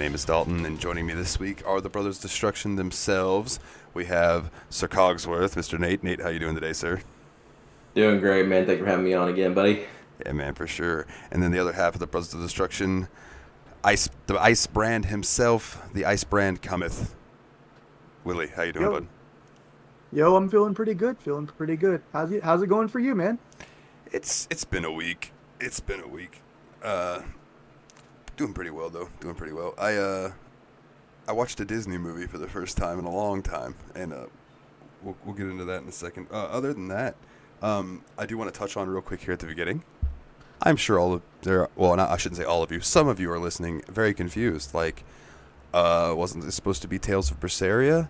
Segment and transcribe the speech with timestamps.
[0.00, 3.60] name is Dalton, and joining me this week are the Brothers Destruction themselves.
[3.92, 5.78] We have Sir Cogsworth, Mr.
[5.78, 6.02] Nate.
[6.02, 7.02] Nate, how you doing today, sir?
[7.94, 8.64] Doing great, man.
[8.64, 9.84] Thank you for having me on again, buddy.
[10.24, 11.06] Yeah, man, for sure.
[11.30, 13.08] And then the other half of the Brothers of Destruction,
[13.84, 17.14] Ice, the Ice Brand himself, the Ice Brand cometh.
[18.24, 18.92] Willie, how you doing, Yo.
[18.92, 19.06] bud?
[20.12, 21.18] Yo, I'm feeling pretty good.
[21.18, 22.00] Feeling pretty good.
[22.14, 23.38] How's it How's it going for you, man?
[24.10, 25.34] It's it's been a week.
[25.60, 26.40] It's been a week.
[26.82, 27.20] Uh,
[28.40, 29.08] doing pretty well though.
[29.20, 29.74] Doing pretty well.
[29.78, 30.32] I uh,
[31.28, 34.26] I watched a Disney movie for the first time in a long time, and uh,
[35.02, 36.26] we'll we'll get into that in a second.
[36.32, 37.16] Uh, other than that,
[37.62, 39.82] um, I do want to touch on real quick here at the beginning.
[40.62, 41.68] I'm sure all of there.
[41.76, 42.80] Well, not, I shouldn't say all of you.
[42.80, 44.72] Some of you are listening very confused.
[44.72, 45.04] Like,
[45.74, 48.08] uh, wasn't this supposed to be Tales of Berseria?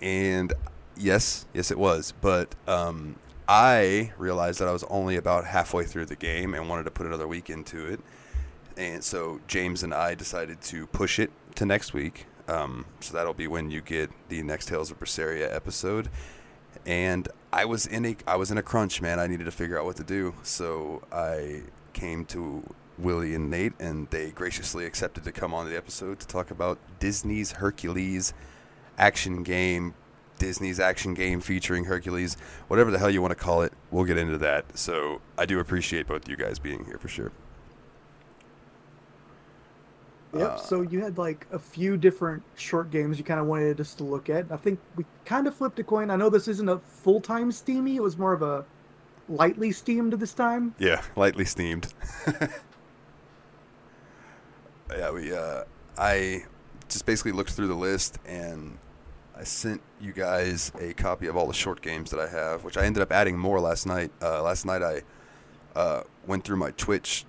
[0.00, 0.52] And
[0.96, 2.12] yes, yes, it was.
[2.20, 3.16] But um,
[3.48, 7.06] I realized that I was only about halfway through the game and wanted to put
[7.06, 8.00] another week into it.
[8.76, 12.26] And so James and I decided to push it to next week.
[12.48, 16.08] Um, so that'll be when you get the next Tales of Berseria episode.
[16.84, 19.18] And I was in a I was in a crunch, man.
[19.18, 20.34] I needed to figure out what to do.
[20.42, 21.62] So I
[21.92, 22.62] came to
[22.98, 26.78] Willie and Nate, and they graciously accepted to come on the episode to talk about
[26.98, 28.32] Disney's Hercules
[28.98, 29.94] action game,
[30.38, 32.36] Disney's action game featuring Hercules,
[32.68, 33.72] whatever the hell you want to call it.
[33.90, 34.78] We'll get into that.
[34.78, 37.32] So I do appreciate both you guys being here for sure.
[40.34, 40.42] Yep.
[40.42, 43.94] Uh, so you had like a few different short games you kind of wanted us
[43.94, 44.50] to look at.
[44.50, 46.10] I think we kind of flipped a coin.
[46.10, 47.96] I know this isn't a full time steamy.
[47.96, 48.64] It was more of a
[49.28, 50.74] lightly steamed this time.
[50.78, 51.92] Yeah, lightly steamed.
[54.90, 55.32] yeah, we.
[55.32, 55.64] Uh,
[55.98, 56.44] I
[56.88, 58.78] just basically looked through the list and
[59.36, 62.76] I sent you guys a copy of all the short games that I have, which
[62.76, 64.10] I ended up adding more last night.
[64.22, 65.02] Uh, last night I
[65.74, 67.24] uh, went through my Twitch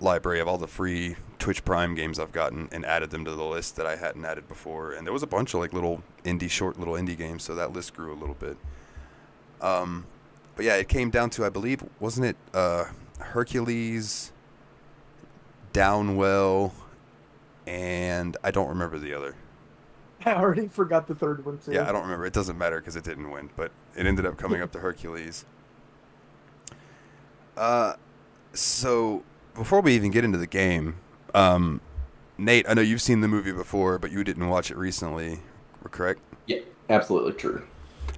[0.00, 3.44] library of all the free Twitch Prime games I've gotten and added them to the
[3.44, 4.92] list that I hadn't added before.
[4.92, 7.72] And there was a bunch of like little indie, short little indie games, so that
[7.72, 8.56] list grew a little bit.
[9.60, 10.06] Um,
[10.56, 12.84] but yeah, it came down to I believe wasn't it uh,
[13.18, 14.32] Hercules,
[15.72, 16.72] Downwell,
[17.66, 19.34] and I don't remember the other.
[20.26, 21.72] I already forgot the third one too.
[21.72, 22.26] Yeah, I don't remember.
[22.26, 25.44] It doesn't matter because it didn't win, but it ended up coming up to Hercules.
[27.56, 27.94] Uh,
[28.52, 29.22] so
[29.54, 30.96] before we even get into the game,
[31.34, 31.80] um,
[32.38, 35.40] Nate, I know you've seen the movie before, but you didn't watch it recently,
[35.90, 36.20] correct?
[36.46, 37.66] Yeah, absolutely true.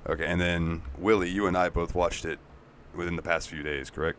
[0.09, 2.39] Okay, and then Willie, you and I both watched it
[2.95, 4.19] within the past few days, correct?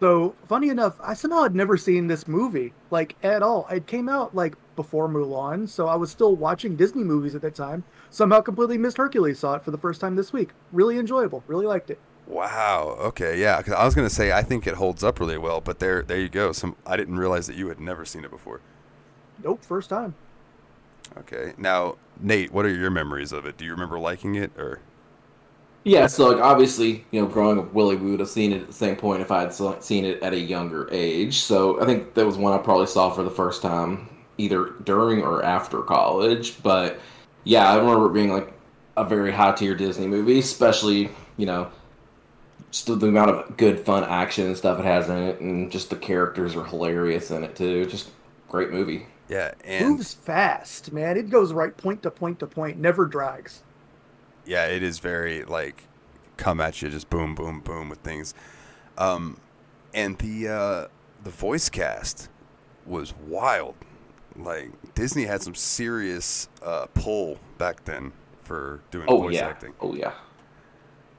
[0.00, 3.66] So funny enough, I somehow had never seen this movie like at all.
[3.68, 7.56] It came out like before Mulan, so I was still watching Disney movies at that
[7.56, 7.82] time.
[8.10, 9.40] Somehow completely missed Hercules.
[9.40, 10.50] Saw it for the first time this week.
[10.72, 11.42] Really enjoyable.
[11.48, 11.98] Really liked it.
[12.28, 12.96] Wow.
[13.00, 13.40] Okay.
[13.40, 13.60] Yeah.
[13.62, 16.18] 'cause I was gonna say I think it holds up really well, but there, there
[16.18, 16.52] you go.
[16.52, 18.60] Some I didn't realize that you had never seen it before.
[19.42, 20.14] Nope, first time.
[21.16, 21.54] Okay.
[21.56, 23.56] Now, Nate, what are your memories of it?
[23.56, 24.80] Do you remember liking it or?
[25.84, 28.66] Yeah, so like obviously, you know, growing up, Willie we would have seen it at
[28.66, 31.38] the same point if I had seen it at a younger age.
[31.40, 35.22] So I think that was one I probably saw for the first time either during
[35.22, 36.62] or after college.
[36.62, 36.98] But
[37.44, 38.52] yeah, I remember it being like
[38.96, 41.68] a very high tier Disney movie, especially you know,
[42.70, 45.90] just the amount of good fun action and stuff it has in it, and just
[45.90, 47.86] the characters are hilarious in it too.
[47.86, 48.10] Just
[48.48, 49.06] great movie.
[49.28, 49.54] Yeah.
[49.64, 51.16] And Moves fast, man.
[51.16, 52.78] It goes right point to point to point.
[52.78, 53.62] Never drags.
[54.44, 55.84] yeah, it is very like
[56.36, 58.34] come at you, just boom, boom, boom with things.
[58.96, 59.38] Um,
[59.94, 60.86] and the uh,
[61.24, 62.28] the voice cast
[62.86, 63.74] was wild.
[64.36, 68.12] Like Disney had some serious uh, pull back then
[68.42, 69.74] for doing Oh voice yeah, acting.
[69.80, 70.12] oh yeah.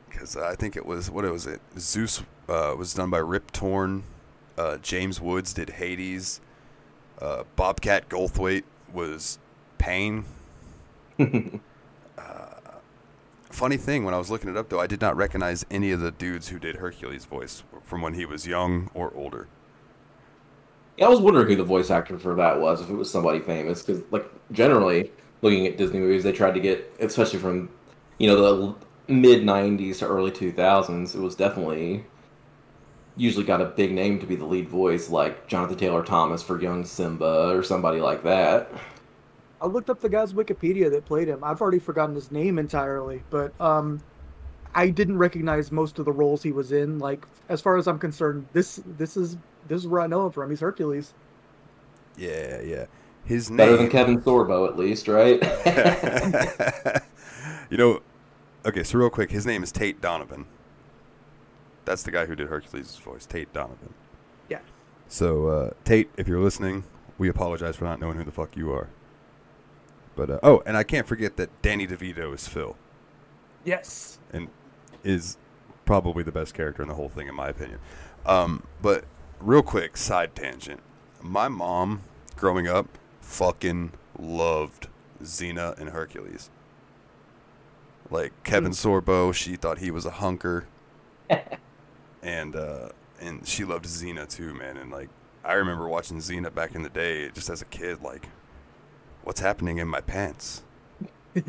[0.09, 1.61] Because I think it was what it was it?
[1.77, 4.03] Zeus uh, was done by Rip Torn.
[4.57, 6.41] Uh, James Woods did Hades.
[7.21, 8.63] Uh, Bobcat Goldthwait
[8.93, 9.39] was
[9.77, 10.25] Pain.
[11.19, 11.25] uh,
[13.49, 15.99] funny thing, when I was looking it up though, I did not recognize any of
[15.99, 19.47] the dudes who did Hercules' voice from when he was young or older.
[20.97, 23.39] Yeah, I was wondering who the voice actor for that was, if it was somebody
[23.39, 25.11] famous, because like generally,
[25.41, 27.69] looking at Disney movies, they tried to get, especially from,
[28.17, 28.75] you know, the
[29.09, 32.05] mid '90s to early 2000s, it was definitely
[33.19, 36.59] usually got a big name to be the lead voice, like Jonathan Taylor Thomas for
[36.61, 38.71] young Simba or somebody like that.
[39.61, 41.43] I looked up the guy's Wikipedia that played him.
[41.43, 44.01] I've already forgotten his name entirely, but um,
[44.73, 46.99] I didn't recognize most of the roles he was in.
[46.99, 50.31] Like, as far as I'm concerned, this this is this is where I know him
[50.31, 50.49] from.
[50.49, 51.13] He's Hercules.
[52.17, 52.85] Yeah, yeah.
[53.25, 53.89] His Better than.
[53.89, 55.41] Kevin Sorbo, at least, right?
[57.69, 58.01] you know,
[58.65, 58.83] okay.
[58.83, 60.45] So real quick, his name is Tate Donovan.
[61.85, 63.93] That's the guy who did Hercules' voice, Tate Donovan.
[64.49, 64.59] Yeah.
[65.07, 66.83] So uh, Tate, if you're listening,
[67.17, 68.89] we apologize for not knowing who the fuck you are.
[70.15, 72.75] But uh, oh, and I can't forget that Danny DeVito is Phil
[73.63, 74.19] Yes.
[74.31, 74.49] and
[75.03, 75.37] is
[75.85, 77.79] probably the best character in the whole thing, in my opinion.
[78.25, 79.05] Um, but
[79.39, 80.81] real quick, side tangent.
[81.21, 82.01] My mom,
[82.35, 84.87] growing up, fucking loved
[85.23, 86.49] Xena and Hercules.
[88.11, 90.65] Like Kevin Sorbo, she thought he was a hunker,
[92.23, 92.89] and uh,
[93.19, 94.77] and she loved Xena too, man.
[94.77, 95.09] And like,
[95.43, 98.01] I remember watching Xena back in the day, just as a kid.
[98.01, 98.29] Like,
[99.23, 100.63] what's happening in my pants?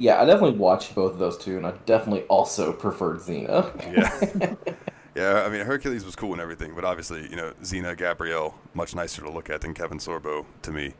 [0.00, 3.70] Yeah, I definitely watched both of those two, and I definitely also preferred Xena.
[3.94, 4.74] Yeah.
[5.14, 8.94] yeah, I mean, Hercules was cool and everything, but obviously, you know, Xena Gabrielle, much
[8.94, 10.94] nicer to look at than Kevin Sorbo to me.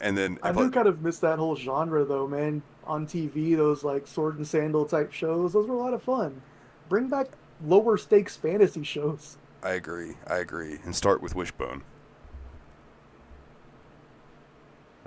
[0.00, 2.62] And then, I do kind of miss that whole genre though, man.
[2.84, 6.40] On TV, those like sword and sandal type shows, those were a lot of fun.
[6.88, 7.28] Bring back
[7.64, 9.38] lower stakes fantasy shows.
[9.62, 10.14] I agree.
[10.26, 10.78] I agree.
[10.84, 11.82] And start with Wishbone.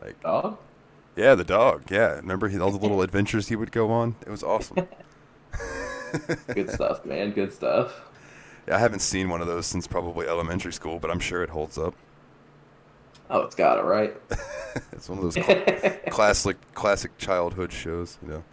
[0.01, 0.57] Like, Dog?
[1.15, 1.91] yeah, the dog.
[1.91, 4.15] Yeah, remember he, all the little adventures he would go on?
[4.25, 4.87] It was awesome.
[6.53, 7.31] Good stuff, man.
[7.31, 8.01] Good stuff.
[8.67, 11.49] Yeah, I haven't seen one of those since probably elementary school, but I'm sure it
[11.49, 11.95] holds up.
[13.29, 14.15] Oh, it's got it right.
[14.91, 15.63] it's one of those cl-
[16.09, 18.43] classic classic childhood shows, you know.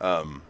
[0.00, 0.42] Um,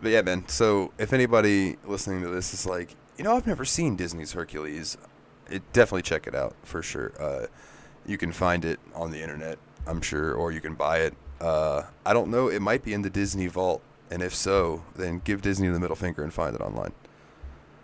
[0.00, 0.46] but yeah, man.
[0.48, 4.96] So if anybody listening to this is like, you know, I've never seen Disney's Hercules,
[5.50, 7.12] it definitely check it out for sure.
[7.18, 7.46] Uh,
[8.06, 11.14] you can find it on the internet, I'm sure, or you can buy it.
[11.40, 12.48] Uh, I don't know.
[12.48, 15.96] It might be in the Disney Vault, and if so, then give Disney the middle
[15.96, 16.92] finger and find it online.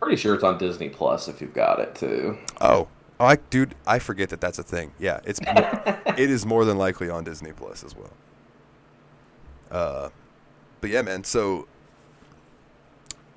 [0.00, 2.38] Pretty sure it's on Disney Plus if you've got it too.
[2.60, 2.88] Oh,
[3.20, 4.92] oh, I, dude, I forget that that's a thing.
[4.98, 5.38] Yeah, it's
[6.18, 8.10] it is more than likely on Disney Plus as well.
[9.70, 10.08] Uh,
[10.80, 11.22] but yeah, man.
[11.22, 11.68] So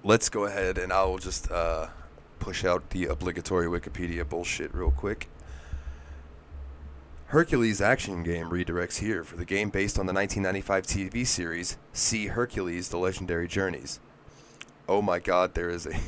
[0.03, 1.87] let's go ahead and I'll just uh,
[2.39, 5.29] push out the obligatory Wikipedia bullshit real quick.
[7.27, 12.27] Hercules action game redirects here for the game based on the 1995 TV series See
[12.27, 13.99] Hercules: The Legendary Journeys.
[14.87, 15.99] Oh my God, there is a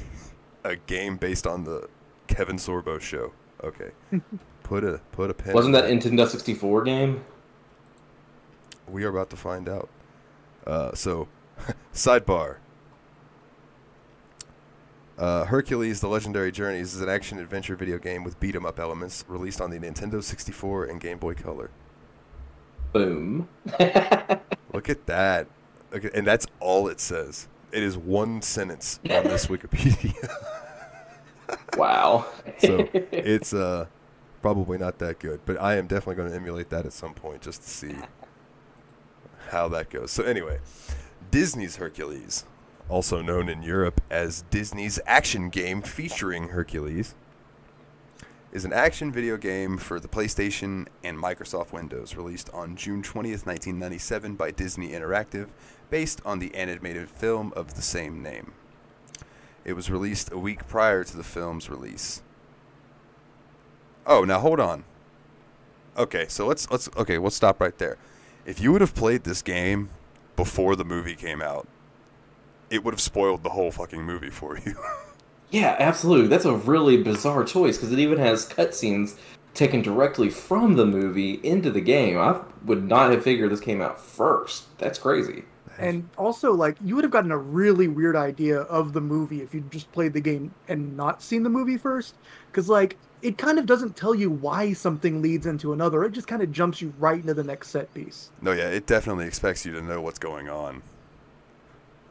[0.63, 1.89] a game based on the
[2.27, 3.33] Kevin Sorbo show.
[3.65, 3.89] Okay,
[4.63, 5.53] put a put a pen.
[5.53, 7.25] Wasn't that Nintendo 64 game?
[8.87, 9.89] We are about to find out.
[10.67, 11.27] Uh, so,
[11.93, 12.57] sidebar.
[15.17, 18.79] Uh, Hercules: The Legendary Journeys is an action adventure video game with beat 'em up
[18.79, 21.71] elements, released on the Nintendo 64 and Game Boy Color.
[22.93, 23.47] Boom.
[24.73, 25.47] Look at that.
[25.91, 27.47] Look at, and that's all it says.
[27.71, 30.29] It is one sentence on this Wikipedia.
[31.77, 32.25] Wow.
[32.59, 33.85] so it's uh,
[34.41, 37.41] probably not that good, but I am definitely going to emulate that at some point
[37.41, 37.95] just to see
[39.49, 40.11] how that goes.
[40.11, 40.59] So anyway,
[41.31, 42.45] Disney's Hercules,
[42.89, 47.15] also known in Europe as Disney's action game featuring Hercules,
[48.51, 53.45] is an action video game for the PlayStation and Microsoft Windows, released on June 20th,
[53.45, 55.49] 1997 by Disney Interactive,
[55.89, 58.53] based on the animated film of the same name.
[59.65, 62.21] It was released a week prior to the film's release.
[64.05, 64.83] Oh, now hold on.
[65.97, 67.97] Okay, so let's let's okay, we'll stop right there.
[68.45, 69.89] If you would have played this game
[70.35, 71.67] before the movie came out,
[72.69, 74.75] it would have spoiled the whole fucking movie for you.
[75.51, 76.27] Yeah, absolutely.
[76.27, 79.15] That's a really bizarre choice because it even has cutscenes
[79.53, 82.17] taken directly from the movie into the game.
[82.17, 84.77] I would not have figured this came out first.
[84.79, 85.45] That's crazy.
[85.77, 89.53] And also, like, you would have gotten a really weird idea of the movie if
[89.53, 92.15] you just played the game and not seen the movie first.
[92.51, 96.03] Because, like, it kind of doesn't tell you why something leads into another.
[96.03, 98.31] It just kind of jumps you right into the next set piece.
[98.41, 100.81] no, yeah, it definitely expects you to know what's going on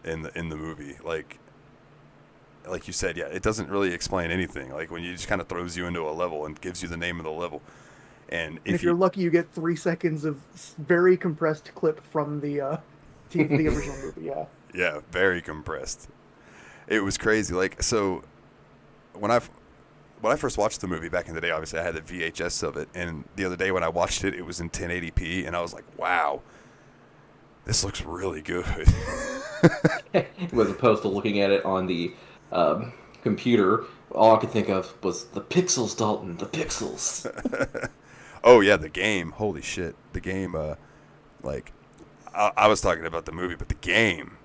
[0.05, 0.97] in the in the movie.
[1.03, 1.39] Like
[2.69, 4.73] like you said, yeah, it doesn't really explain anything.
[4.73, 6.97] Like when you just kind of throws you into a level and gives you the
[6.97, 7.63] name of the level.
[8.29, 10.41] And if, And if, you, you're lucky, you get three seconds of
[10.79, 12.77] very compressed clip from the uh,
[13.35, 14.23] t- the original movie.
[14.27, 14.45] Yeah.
[14.77, 16.09] Yeah, very compressed.
[16.89, 17.55] It was crazy.
[17.55, 18.25] Like so,
[19.13, 19.39] when I
[20.21, 22.63] when I first watched the movie back in the day, obviously I had the VHS
[22.65, 25.55] of it, and the other day when I watched it, it was in 1080p, and
[25.55, 26.43] I was like, "Wow,
[27.67, 28.67] this looks really good."
[30.13, 32.15] As opposed to looking at it on the
[32.51, 36.37] um, computer, all I could think of was the pixels, Dalton.
[36.39, 37.31] The pixels.
[38.45, 39.31] oh yeah, the game.
[39.31, 40.57] Holy shit, the game.
[40.57, 40.75] Uh,
[41.43, 41.73] like,
[42.35, 44.37] I, I was talking about the movie, but the game.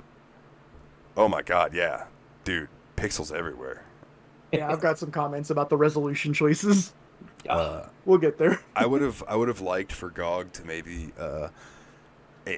[1.17, 2.05] Oh my god, yeah,
[2.43, 3.84] dude, pixels everywhere.
[4.51, 6.93] Yeah, I've got some comments about the resolution choices.
[7.48, 8.60] Uh, We'll get there.
[8.75, 11.50] I would have I would have liked for GOG to maybe uh,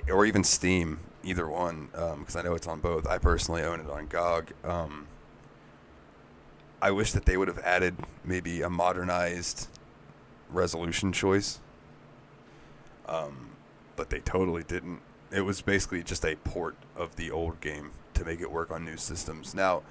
[0.09, 3.05] or even Steam, either one, because I know it's on both.
[3.07, 4.51] I personally own it on GOG.
[4.63, 5.07] Um,
[6.81, 9.67] I wish that they would have added maybe a modernized
[10.49, 11.59] resolution choice.
[13.07, 13.49] Um,
[13.95, 14.99] but they totally didn't.
[15.31, 18.83] It was basically just a port of the old game to make it work on
[18.83, 19.55] new systems.
[19.55, 19.83] Now,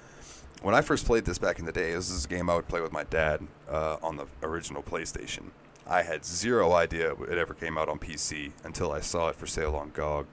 [0.61, 2.67] when I first played this back in the day, this is a game I would
[2.67, 5.49] play with my dad uh, on the original PlayStation.
[5.87, 9.47] I had zero idea it ever came out on PC until I saw it for
[9.47, 10.27] sale on GOG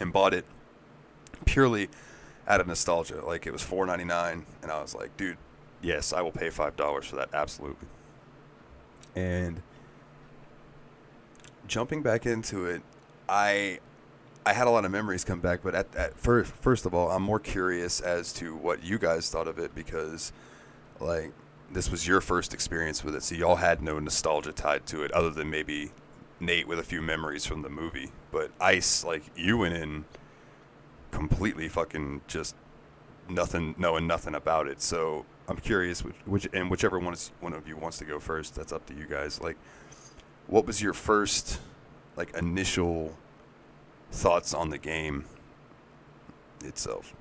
[0.00, 0.46] and bought it
[1.44, 1.88] purely
[2.48, 3.24] out of nostalgia.
[3.24, 5.36] Like it was four ninety nine, and I was like, dude,
[5.82, 7.86] yes, I will pay five dollars for that, absolutely.
[9.14, 9.62] And
[11.68, 12.82] jumping back into it,
[13.34, 13.80] I
[14.46, 17.10] I had a lot of memories come back, but at, at first, first of all,
[17.10, 20.32] I'm more curious as to what you guys thought of it because,
[21.00, 21.32] like,
[21.72, 25.10] this was your first experience with it, so y'all had no nostalgia tied to it,
[25.12, 25.90] other than maybe
[26.40, 28.10] Nate with a few memories from the movie.
[28.30, 30.04] But Ice, like, you went in
[31.10, 32.54] completely fucking just
[33.28, 34.82] nothing, knowing nothing about it.
[34.82, 38.20] So I'm curious, which, which and whichever one is one of you wants to go
[38.20, 39.40] first, that's up to you guys.
[39.40, 39.56] Like,
[40.48, 41.60] what was your first,
[42.14, 43.16] like, initial
[44.14, 45.24] thoughts on the game
[46.64, 47.14] itself?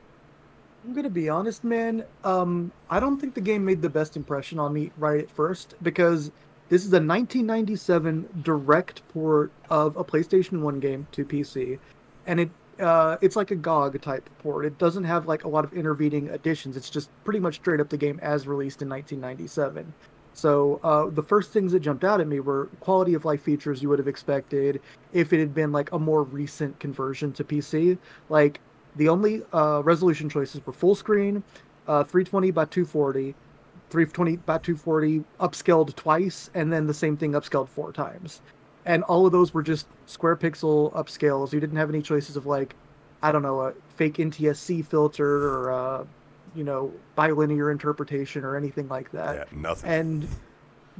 [0.86, 2.06] I'm gonna be honest, man.
[2.24, 5.76] Um, I don't think the game made the best impression on me right at first
[5.82, 6.32] because
[6.70, 11.80] this is a 1997 direct port of a PlayStation 1 game to PC,
[12.26, 14.66] and it uh, it's like a GOG type port.
[14.66, 16.76] It doesn't have like a lot of intervening additions.
[16.76, 19.94] It's just pretty much straight up the game as released in 1997.
[20.34, 23.82] So uh, the first things that jumped out at me were quality of life features
[23.82, 27.98] you would have expected if it had been like a more recent conversion to PC.
[28.30, 28.60] Like
[28.96, 31.44] the only uh, resolution choices were full screen,
[31.88, 33.36] uh, 320 by 240,
[33.90, 38.42] 320 by 240 upscaled twice, and then the same thing upscaled four times.
[38.86, 41.54] And all of those were just square pixel upscales.
[41.54, 42.76] You didn't have any choices of like,
[43.22, 46.06] I don't know, a fake NTSC filter or uh,
[46.56, 49.36] you know bilinear interpretation or anything like that.
[49.36, 49.90] Yeah, nothing.
[49.90, 50.28] And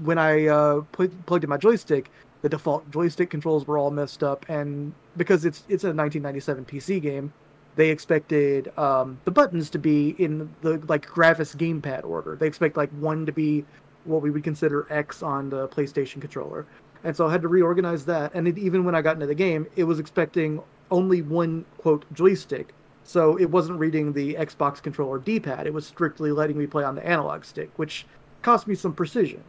[0.02, 2.10] when I uh, plugged in my joystick,
[2.42, 7.02] the default joystick controls were all messed up, and because it's it's a 1997 PC
[7.02, 7.34] game,
[7.76, 12.36] they expected um, the buttons to be in the like Gravis gamepad order.
[12.36, 13.66] They expect like one to be
[14.06, 16.66] what we would consider X on the PlayStation controller,
[17.04, 18.34] and so I had to reorganize that.
[18.34, 22.06] And it, even when I got into the game, it was expecting only one quote
[22.14, 25.68] joystick, so it wasn't reading the Xbox controller D-pad.
[25.68, 28.06] It was strictly letting me play on the analog stick, which
[28.42, 29.44] cost me some precision.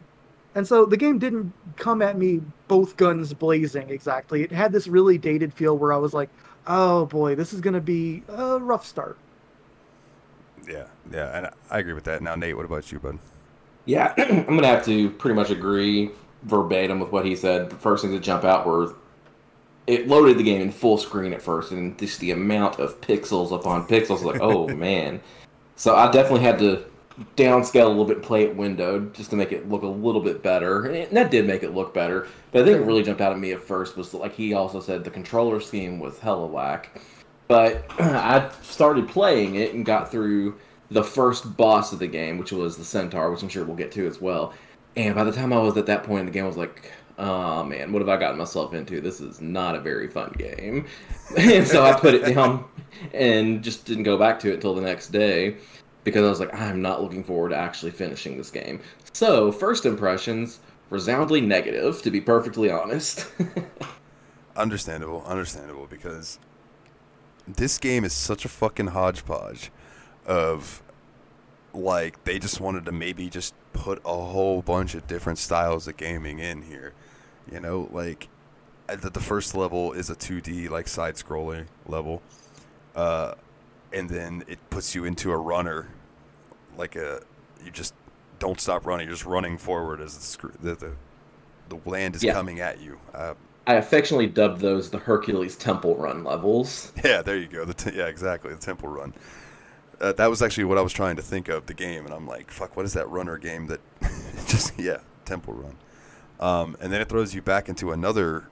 [0.55, 4.41] And so the game didn't come at me both guns blazing exactly.
[4.41, 6.29] It had this really dated feel where I was like,
[6.65, 9.17] "Oh boy, this is going to be a rough start."
[10.67, 12.21] Yeah, yeah, and I agree with that.
[12.21, 13.19] Now, Nate, what about you, bud?
[13.83, 16.11] Yeah, I'm gonna have to pretty much agree
[16.43, 17.69] verbatim with what he said.
[17.69, 18.95] The first things that jump out were
[19.87, 23.51] it loaded the game in full screen at first, and just the amount of pixels
[23.51, 25.21] upon pixels, like, oh man.
[25.75, 26.85] So I definitely had to
[27.37, 30.21] downscale a little bit, and play it windowed, just to make it look a little
[30.21, 32.27] bit better, and, it, and that did make it look better.
[32.51, 34.79] But I think what really jumped out at me at first was like he also
[34.79, 37.01] said the controller scheme was hella whack.
[37.47, 40.57] But I started playing it and got through
[40.89, 43.91] the first boss of the game, which was the Centaur, which I'm sure we'll get
[43.93, 44.53] to as well.
[44.95, 46.91] And by the time I was at that point in the game, I was like,
[47.17, 49.01] oh man, what have I gotten myself into?
[49.01, 50.85] This is not a very fun game.
[51.37, 52.65] and so I put it down
[53.13, 55.57] and just didn't go back to it until the next day
[56.03, 58.79] because I was like, I'm not looking forward to actually finishing this game.
[59.11, 63.27] So, first impressions, resoundingly negative, to be perfectly honest.
[64.55, 66.39] Understandable, understandable, because
[67.45, 69.69] this game is such a fucking hodgepodge
[70.25, 70.81] of
[71.75, 75.97] like they just wanted to maybe just put a whole bunch of different styles of
[75.97, 76.93] gaming in here.
[77.51, 78.27] You know, like
[78.87, 82.21] the, the first level is a 2D like side scrolling level.
[82.95, 83.35] Uh,
[83.93, 85.87] and then it puts you into a runner
[86.77, 87.21] like a
[87.63, 87.93] you just
[88.39, 90.93] don't stop running, you're just running forward as the sc- the the,
[91.69, 92.33] the land is Yeah.
[92.33, 92.97] coming at you.
[93.13, 93.33] Uh,
[93.67, 96.91] I affectionately dubbed those the Hercules Temple Run levels.
[97.03, 97.65] Yeah, there you go.
[97.65, 98.51] The t- yeah, exactly.
[98.53, 99.13] The Temple Run.
[99.99, 102.27] Uh, that was actually what I was trying to think of the game, and I'm
[102.27, 103.81] like, fuck, what is that runner game that
[104.47, 105.75] just yeah, Temple Run.
[106.39, 108.47] Um, and then it throws you back into another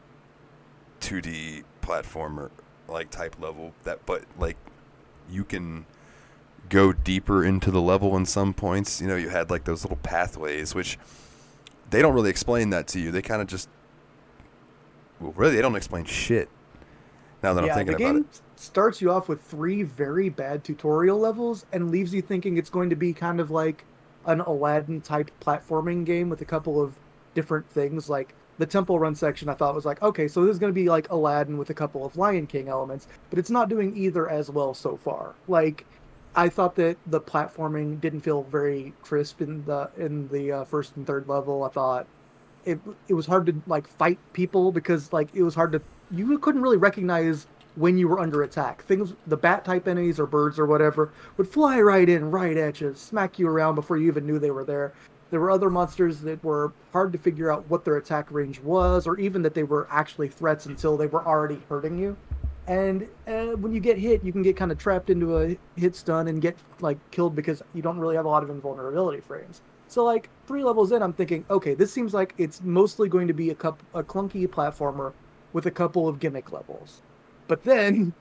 [1.02, 2.50] 2D platformer
[2.88, 4.58] like type level that, but like
[5.30, 5.86] you can
[6.70, 9.02] go deeper into the level in some points.
[9.02, 10.98] You know, you had like those little pathways, which
[11.90, 13.12] they don't really explain that to you.
[13.12, 13.70] They kind of just,
[15.20, 16.50] well, really, they don't explain shit.
[17.42, 18.42] Now that yeah, I'm thinking about it.
[18.64, 22.90] Starts you off with three very bad tutorial levels and leaves you thinking it's going
[22.90, 23.86] to be kind of like
[24.26, 26.96] an Aladdin type platforming game with a couple of
[27.36, 28.10] different things.
[28.10, 30.76] Like the Temple Run section, I thought was like, okay, so this is going to
[30.76, 34.30] be like Aladdin with a couple of Lion King elements, but it's not doing either
[34.30, 35.36] as well so far.
[35.48, 35.86] Like
[36.36, 40.96] I thought that the platforming didn't feel very crisp in the in the uh, first
[40.96, 41.64] and third level.
[41.64, 42.08] I thought
[42.66, 46.38] it it was hard to like fight people because like it was hard to you
[46.40, 48.84] couldn't really recognize when you were under attack.
[48.84, 52.82] Things the bat type enemies or birds or whatever would fly right in, right at
[52.82, 54.94] you, smack you around before you even knew they were there.
[55.32, 59.08] There were other monsters that were hard to figure out what their attack range was,
[59.08, 62.16] or even that they were actually threats until they were already hurting you.
[62.68, 65.96] And uh, when you get hit, you can get kind of trapped into a hit
[65.96, 69.62] stun and get like killed because you don't really have a lot of invulnerability frames.
[69.88, 73.34] So like three levels in, I'm thinking, okay, this seems like it's mostly going to
[73.34, 75.14] be a cup a clunky platformer
[75.52, 77.02] with a couple of gimmick levels.
[77.48, 78.14] But then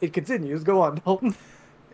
[0.00, 0.62] it continues.
[0.64, 1.34] Go on, Dalton.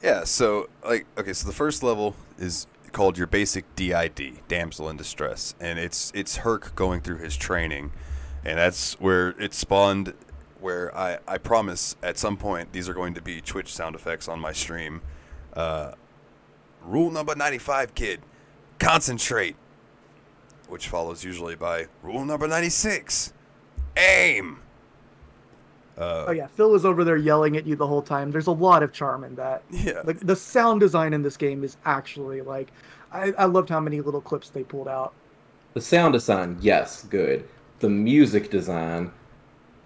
[0.02, 4.96] Yeah, so like okay, so the first level is called your basic DID, damsel in
[4.96, 7.92] distress, and it's it's Herc going through his training,
[8.44, 10.14] and that's where it spawned.
[10.60, 14.28] Where I I promise at some point these are going to be Twitch sound effects
[14.28, 15.02] on my stream.
[15.52, 15.92] Uh,
[16.82, 18.20] rule number ninety five, kid,
[18.78, 19.56] concentrate,
[20.68, 23.32] which follows usually by rule number ninety six,
[23.96, 24.60] aim.
[25.96, 28.30] Uh, oh yeah, Phil was over there yelling at you the whole time.
[28.30, 29.62] There's a lot of charm in that.
[29.70, 30.02] Yeah.
[30.04, 32.72] Like the sound design in this game is actually like,
[33.12, 35.12] I, I loved how many little clips they pulled out.
[35.74, 37.48] The sound design, yes, good.
[37.78, 39.12] The music design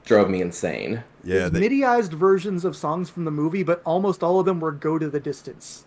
[0.04, 1.02] drove me insane.
[1.24, 1.60] Yeah, they...
[1.60, 5.10] MIDIized versions of songs from the movie, but almost all of them were "Go to
[5.10, 5.84] the Distance."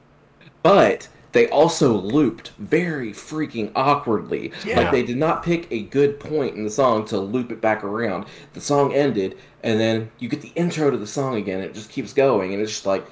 [0.62, 4.52] But they also looped very freaking awkwardly.
[4.66, 4.82] Yeah.
[4.82, 7.84] Like they did not pick a good point in the song to loop it back
[7.84, 8.26] around.
[8.54, 11.62] The song ended, and then you get the intro to the song again.
[11.62, 13.06] it just keeps going, and it's just like,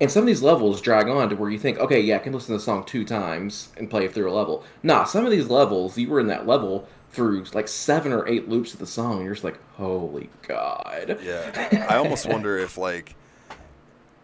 [0.00, 2.32] and some of these levels drag on to where you think, okay, yeah, I can
[2.32, 4.64] listen to the song two times and play through a level.
[4.82, 8.48] Nah, some of these levels, you were in that level through like seven or eight
[8.48, 11.18] loops of the song, and you're just like, holy god.
[11.22, 13.14] Yeah, I almost wonder if like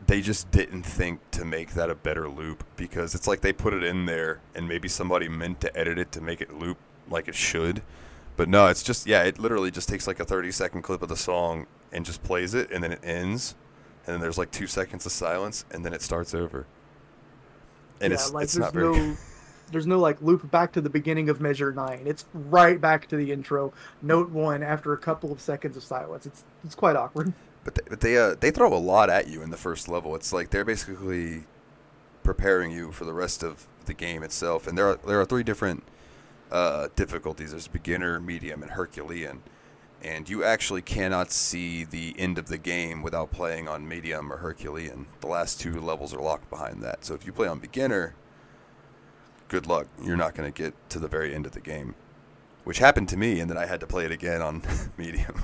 [0.08, 3.74] they just didn't think to make that a better loop because it's like they put
[3.74, 6.78] it in there and maybe somebody meant to edit it to make it loop
[7.10, 7.82] like it should.
[8.36, 11.10] But no, it's just yeah, it literally just takes like a 30 second clip of
[11.10, 13.54] the song and just plays it and then it ends
[14.06, 16.66] and then there's like 2 seconds of silence and then it starts over.
[18.00, 19.16] And yeah, it's like it's there's not very no
[19.72, 22.04] there's no like loop back to the beginning of measure 9.
[22.06, 26.24] It's right back to the intro, note 1 after a couple of seconds of silence.
[26.24, 27.34] It's it's quite awkward.
[27.64, 30.14] But they, but they uh, they throw a lot at you in the first level.
[30.14, 31.44] It's like they're basically
[32.22, 34.66] preparing you for the rest of the game itself.
[34.66, 35.82] And there are there are three different
[36.50, 37.50] uh, difficulties.
[37.50, 39.42] There's beginner, medium, and Herculean.
[40.02, 44.36] And you actually cannot see the end of the game without playing on medium or
[44.36, 45.06] Herculean.
[45.20, 47.04] The last two levels are locked behind that.
[47.04, 48.14] So if you play on beginner,
[49.48, 49.88] good luck.
[50.00, 51.96] You're not going to get to the very end of the game,
[52.62, 54.62] which happened to me, and then I had to play it again on
[54.96, 55.42] medium.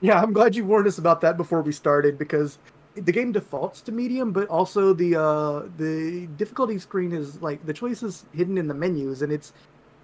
[0.00, 2.58] Yeah, I'm glad you warned us about that before we started because
[2.94, 7.72] the game defaults to medium, but also the uh, the difficulty screen is like the
[7.72, 9.52] choice is hidden in the menus, and it's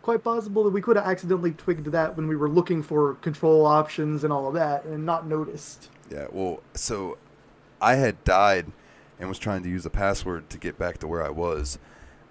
[0.03, 3.67] quite possible that we could have accidentally twigged that when we were looking for control
[3.67, 5.91] options and all of that, and not noticed.
[6.11, 7.19] Yeah, well, so
[7.81, 8.67] I had died
[9.19, 11.79] and was trying to use a password to get back to where I was,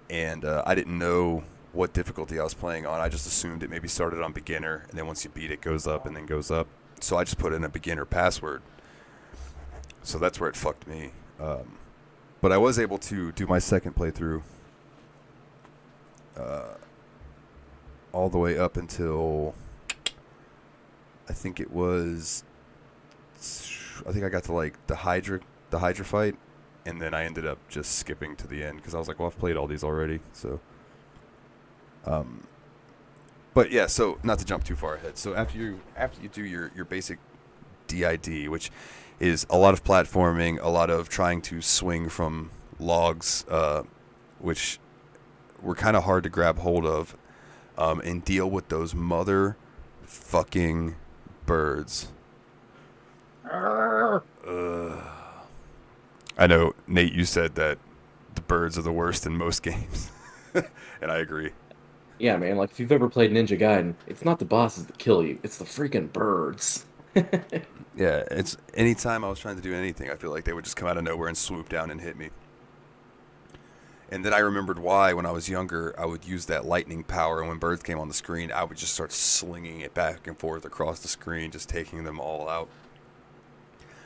[0.08, 3.00] and uh, I didn't know what difficulty I was playing on.
[3.00, 5.86] I just assumed it maybe started on beginner, and then once you beat it, goes
[5.86, 6.68] up and then goes up.
[7.00, 8.62] So I just put in a beginner password.
[10.02, 11.10] So that's where it fucked me.
[11.40, 11.78] Um,
[12.40, 14.42] but I was able to do my second playthrough
[16.38, 16.74] uh,
[18.12, 19.54] all the way up until
[21.28, 22.44] I think it was
[24.06, 26.36] I think I got to like the Hydra the Hydra fight
[26.86, 29.26] and then I ended up just skipping to the end because I was like, well,
[29.26, 30.60] I've played all these already, so.
[32.06, 32.46] Um,
[33.56, 35.16] but yeah, so not to jump too far ahead.
[35.16, 37.18] So after you after you do your your basic
[37.86, 38.70] DID, which
[39.18, 43.84] is a lot of platforming, a lot of trying to swing from logs, uh,
[44.40, 44.78] which
[45.62, 47.16] were kind of hard to grab hold of,
[47.78, 49.56] um, and deal with those mother
[50.02, 50.94] fucking
[51.46, 52.08] birds.
[53.50, 54.20] Uh,
[56.36, 57.14] I know, Nate.
[57.14, 57.78] You said that
[58.34, 60.10] the birds are the worst in most games,
[60.52, 61.52] and I agree.
[62.18, 62.56] Yeah, man.
[62.56, 65.58] Like if you've ever played Ninja Gaiden, it's not the bosses that kill you; it's
[65.58, 66.86] the freaking birds.
[67.14, 70.76] yeah, it's anytime I was trying to do anything, I feel like they would just
[70.76, 72.30] come out of nowhere and swoop down and hit me.
[74.10, 77.40] And then I remembered why, when I was younger, I would use that lightning power,
[77.40, 80.38] and when birds came on the screen, I would just start slinging it back and
[80.38, 82.68] forth across the screen, just taking them all out.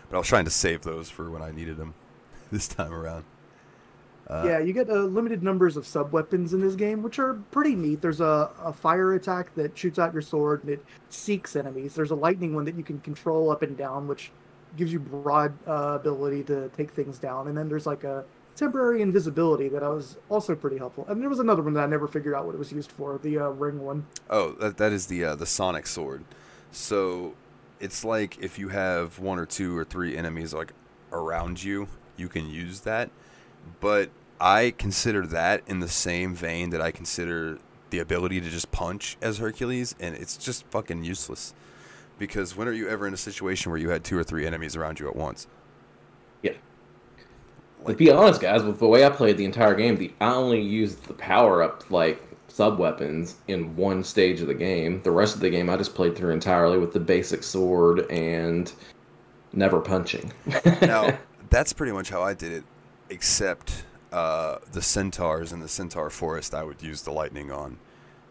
[0.08, 1.94] But I was trying to save those for when I needed them
[2.50, 3.24] this time around.
[4.30, 7.34] Uh, yeah, you get uh, limited numbers of sub weapons in this game, which are
[7.50, 8.00] pretty neat.
[8.00, 11.94] There's a, a fire attack that shoots out your sword and it seeks enemies.
[11.96, 14.30] There's a lightning one that you can control up and down, which
[14.76, 17.48] gives you broad uh, ability to take things down.
[17.48, 21.06] And then there's like a temporary invisibility that I was also pretty helpful.
[21.08, 23.18] And there was another one that I never figured out what it was used for,
[23.18, 24.06] the uh, ring one.
[24.28, 26.24] Oh, that that is the uh, the Sonic sword.
[26.70, 27.34] So
[27.80, 30.72] it's like if you have one or two or three enemies like
[31.10, 33.10] around you, you can use that.
[33.80, 37.58] But I consider that in the same vein that I consider
[37.90, 41.52] the ability to just punch as Hercules, and it's just fucking useless.
[42.18, 44.76] Because when are you ever in a situation where you had two or three enemies
[44.76, 45.46] around you at once?
[46.42, 46.52] Yeah.
[47.86, 50.60] to be honest, guys, with the way I played the entire game, the I only
[50.60, 55.02] used the power up like sub weapons in one stage of the game.
[55.02, 58.72] The rest of the game I just played through entirely with the basic sword and
[59.52, 60.32] never punching.
[60.82, 61.18] now
[61.50, 62.64] that's pretty much how I did it,
[63.08, 66.54] except uh, the centaurs in the centaur forest.
[66.54, 67.78] I would use the lightning on,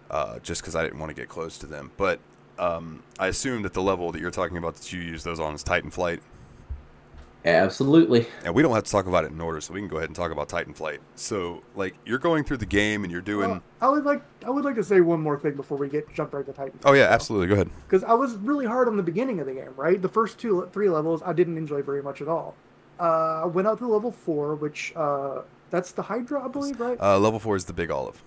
[0.09, 1.91] uh, just because I didn't want to get close to them.
[1.97, 2.19] But
[2.57, 5.53] um, I assume that the level that you're talking about that you use those on
[5.53, 6.21] is Titan Flight.
[7.45, 8.27] Absolutely.
[8.43, 10.09] And we don't have to talk about it in order, so we can go ahead
[10.09, 10.99] and talk about Titan Flight.
[11.15, 13.49] So, like, you're going through the game and you're doing.
[13.49, 16.13] Uh, I would like I would like to say one more thing before we get
[16.13, 16.77] jump right to Titan.
[16.83, 17.47] Oh yeah, absolutely.
[17.47, 17.69] Go ahead.
[17.87, 20.01] Because I was really hard on the beginning of the game, right?
[20.01, 22.55] The first two, three levels, I didn't enjoy very much at all.
[22.99, 26.99] Uh, I went out to level four, which uh, that's the Hydra, I believe, right?
[26.99, 28.21] Uh, level four is the Big Olive.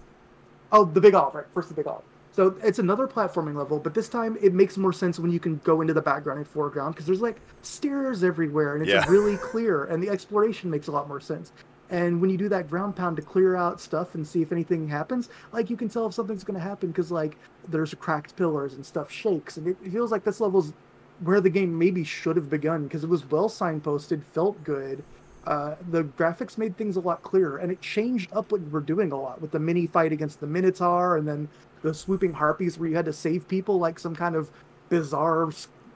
[0.70, 1.44] Oh, the Big Olive, right?
[1.52, 2.04] First, the Big Olive.
[2.34, 5.60] So it's another platforming level, but this time it makes more sense when you can
[5.64, 9.04] go into the background and foreground because there's like stairs everywhere and it's Yeah.
[9.10, 11.52] really clear and the exploration makes a lot more sense.
[11.90, 14.88] And when you do that ground pound to clear out stuff and see if anything
[14.88, 17.36] happens, like you can tell if something's going to happen because like
[17.68, 20.72] there's cracked pillars and stuff shakes and it, it feels like this level's
[21.20, 25.04] where the game maybe should have begun because it was well signposted, felt good.
[25.46, 28.80] Uh, the graphics made things a lot clearer, and it changed up what you were
[28.80, 31.48] doing a lot with the mini fight against the Minotaur, and then
[31.82, 34.50] the swooping harpies where you had to save people like some kind of
[34.88, 35.50] bizarre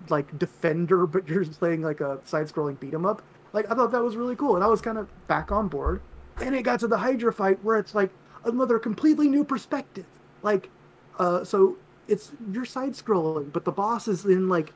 [0.09, 3.22] like defender, but you're playing like a side-scrolling beat 'em up.
[3.52, 6.00] Like I thought that was really cool, and I was kind of back on board.
[6.38, 8.11] Then it got to the Hydra fight where it's like
[8.44, 10.04] another completely new perspective.
[10.42, 10.70] Like,
[11.18, 11.76] uh, so
[12.09, 14.72] it's you're side-scrolling, but the boss is in like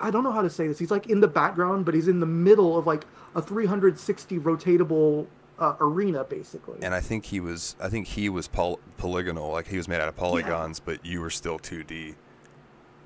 [0.00, 0.78] I don't know how to say this.
[0.78, 5.26] He's like in the background, but he's in the middle of like a 360 rotatable
[5.58, 6.78] uh, arena, basically.
[6.82, 7.76] And I think he was.
[7.80, 11.20] I think he was poly- polygonal, like he was made out of polygons, but you
[11.20, 12.14] were still 2D.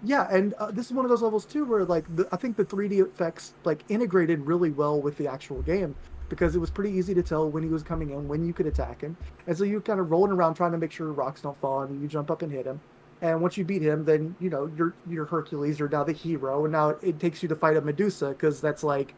[0.04, 2.56] Yeah, and uh, this is one of those levels too where like the, I think
[2.56, 5.94] the 3D effects like integrated really well with the actual game
[6.28, 8.66] because it was pretty easy to tell when he was coming in, when you could
[8.66, 9.16] attack him,
[9.46, 12.02] and so you kind of rolling around trying to make sure rocks don't fall, and
[12.02, 12.80] you jump up and hit him.
[13.22, 16.64] And once you beat him, then you know you're you're Hercules, you're now the hero,
[16.64, 19.14] and now it takes you to fight a Medusa because that's like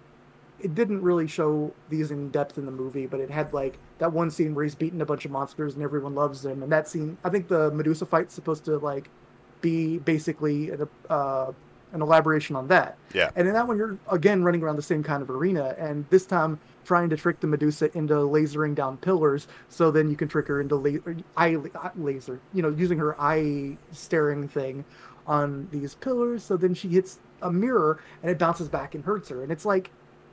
[0.61, 4.13] it didn't really show these in depth in the movie, but it had like that
[4.13, 6.87] one scene where he's beating a bunch of monsters and everyone loves him, and that
[6.87, 9.09] scene I think the Medusa fight's supposed to like
[9.63, 11.53] be basically an, uh,
[11.95, 12.99] an elaboration on that.
[13.15, 13.31] Yeah.
[13.37, 16.27] And in that one, you're again running around the same kind of arena, and this
[16.27, 20.47] time trying to trick the Medusa into lasering down pillars, so then you can trick
[20.49, 21.57] her into la- eye
[21.97, 24.85] laser, you know, using her eye staring thing
[25.27, 26.43] on these pillars.
[26.43, 29.65] So then she hits a mirror, and it bounces back and hurts her, and it's
[29.65, 29.91] like.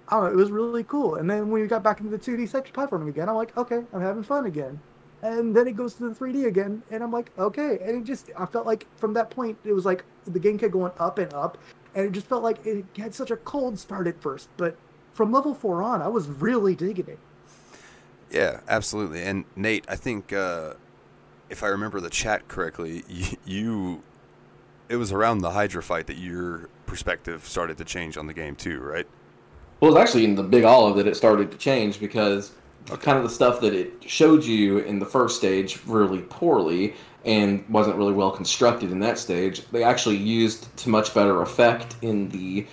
[0.08, 1.16] I don't know, it was really cool.
[1.16, 3.82] And then when we got back into the 2D section platforming again, I'm like, okay,
[3.94, 4.82] I'm having fun again
[5.22, 7.80] and then it goes to the 3D again, and I'm like, okay.
[7.82, 10.74] And it just, I felt like from that point, it was like the game kept
[10.74, 11.58] going up and up,
[11.96, 14.50] and it just felt like it had such a cold start at first.
[14.58, 14.78] But
[15.12, 17.20] from level four on, I was really digging it.
[18.32, 19.24] Yeah, absolutely.
[19.24, 20.74] And Nate, I think uh,
[21.50, 24.04] if I remember the chat correctly, you, you
[24.90, 28.56] it was around the Hydra fight that your perspective started to change on the game
[28.56, 29.08] too, right?
[29.80, 32.52] Well, it was actually in the Big Olive that it started to change because
[32.86, 37.68] kind of the stuff that it showed you in the first stage really poorly and
[37.70, 42.30] wasn't really well constructed in that stage, they actually used to much better effect in
[42.30, 42.66] the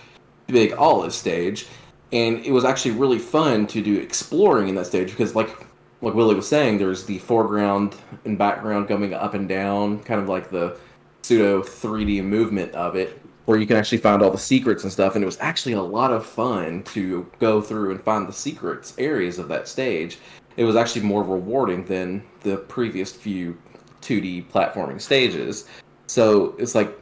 [0.47, 1.67] Big Olive stage.
[2.13, 5.67] And it was actually really fun to do exploring in that stage because, like,
[6.01, 7.95] like Willie was saying, there's the foreground
[8.25, 10.79] and background going up and down, kind of like the
[11.23, 15.15] pseudo 3D movement of it, where you can actually find all the secrets and stuff.
[15.15, 18.93] And it was actually a lot of fun to go through and find the secrets
[18.99, 20.19] areas of that stage.
[20.59, 23.57] It was actually more rewarding than the previous few
[24.03, 25.67] 2D platforming stages.
[26.09, 26.95] So it's like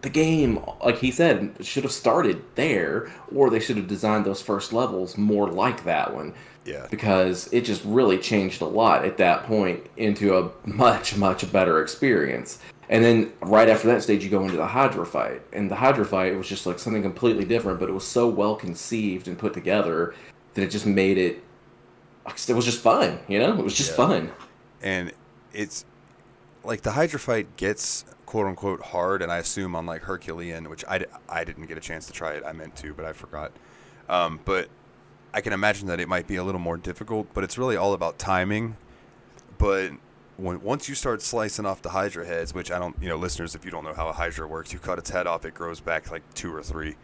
[0.00, 4.42] the game, like he said, should have started there, or they should have designed those
[4.42, 6.88] first levels more like that one Yeah.
[6.90, 11.80] because it just really changed a lot at that point into a much much better
[11.80, 15.74] experience and then right after that stage you go into the hydra fight and the
[15.76, 19.38] hydra fight was just like something completely different but it was so well conceived and
[19.38, 20.14] put together
[20.54, 21.42] that it just made it
[22.48, 23.96] it was just fun you know it was just Yeah.
[23.96, 24.32] fun
[24.82, 25.12] And
[25.52, 25.84] it's
[26.64, 30.84] like the Hydra fight gets quote unquote hard, and I assume on like Herculean, which
[30.86, 32.42] I I didn't get a chance to try it.
[32.44, 33.52] I meant to, but I forgot.
[34.08, 34.68] Um, but
[35.32, 37.92] I can imagine that it might be a little more difficult, but it's really all
[37.92, 38.76] about timing.
[39.58, 39.92] But
[40.36, 43.54] when once you start slicing off the Hydra heads, which I don't, you know, listeners,
[43.54, 45.80] if you don't know how a Hydra works, you cut its head off, it grows
[45.80, 46.96] back like two or three,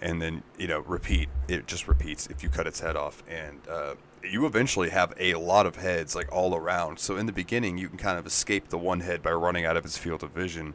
[0.00, 1.28] and then you know repeat.
[1.48, 5.34] It just repeats if you cut its head off, and uh, you eventually have a
[5.34, 6.98] lot of heads like all around.
[6.98, 9.76] So in the beginning, you can kind of escape the one head by running out
[9.76, 10.74] of its field of vision.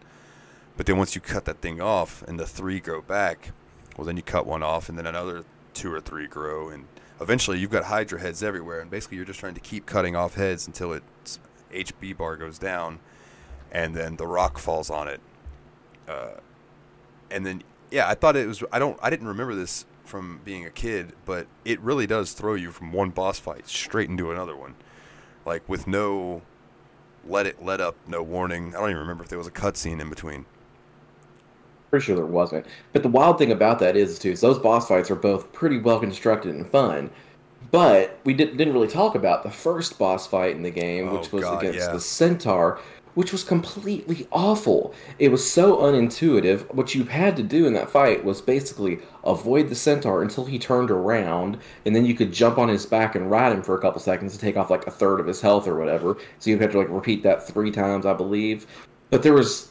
[0.75, 3.51] But then once you cut that thing off and the three grow back,
[3.97, 6.86] well, then you cut one off and then another two or three grow, and
[7.21, 8.79] eventually you've got Hydra heads everywhere.
[8.79, 11.39] And basically, you're just trying to keep cutting off heads until its
[11.73, 12.99] HP bar goes down,
[13.71, 15.21] and then the rock falls on it.
[16.08, 16.38] Uh,
[17.32, 18.63] and then, yeah, I thought it was.
[18.71, 18.97] I don't.
[19.01, 22.91] I didn't remember this from being a kid, but it really does throw you from
[22.91, 24.75] one boss fight straight into another one,
[25.45, 26.41] like with no
[27.25, 28.75] let it let up, no warning.
[28.75, 30.45] I don't even remember if there was a cutscene in between.
[31.89, 32.65] Pretty sure there wasn't.
[32.93, 35.79] But the wild thing about that is too, is those boss fights are both pretty
[35.79, 37.10] well constructed and fun.
[37.72, 41.17] But we did, didn't really talk about the first boss fight in the game, Oh,
[41.17, 41.91] which was God, against yeah.
[41.93, 42.80] the Centaur,
[43.13, 44.93] which was completely awful.
[45.19, 46.74] It was so unintuitive.
[46.74, 50.58] What you had to do in that fight was basically avoid the Centaur until he
[50.58, 53.82] turned around, and then you could jump on his back and ride him for a
[53.82, 56.17] couple seconds to take off like a third of his health or whatever.
[56.39, 58.65] So you'd have to like repeat that three times, I believe.
[59.10, 59.69] But there was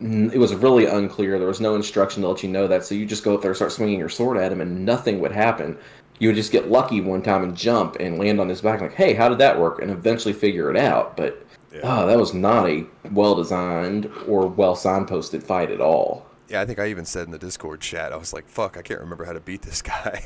[0.00, 1.38] Mm, it was really unclear.
[1.38, 2.84] There was no instruction to let you know that.
[2.84, 5.18] So you just go up there, and start swinging your sword at him, and nothing
[5.20, 5.76] would happen.
[6.18, 8.94] You would just get lucky one time and jump and land on his back, like,
[8.94, 11.16] "Hey, how did that work?" And eventually figure it out.
[11.16, 11.80] But Yeah.
[11.84, 16.26] oh, that was not a well designed or well signposted fight at all.
[16.48, 18.82] Yeah, I think I even said in the Discord chat, I was like, "Fuck, I
[18.82, 20.22] can't remember how to beat this guy."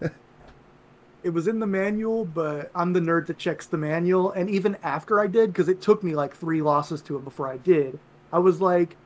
[1.22, 4.30] It was in the manual, but I'm the nerd that checks the manual.
[4.32, 7.48] And even after I did, because it took me like three losses to it before
[7.48, 7.98] I did,
[8.30, 8.96] I was like,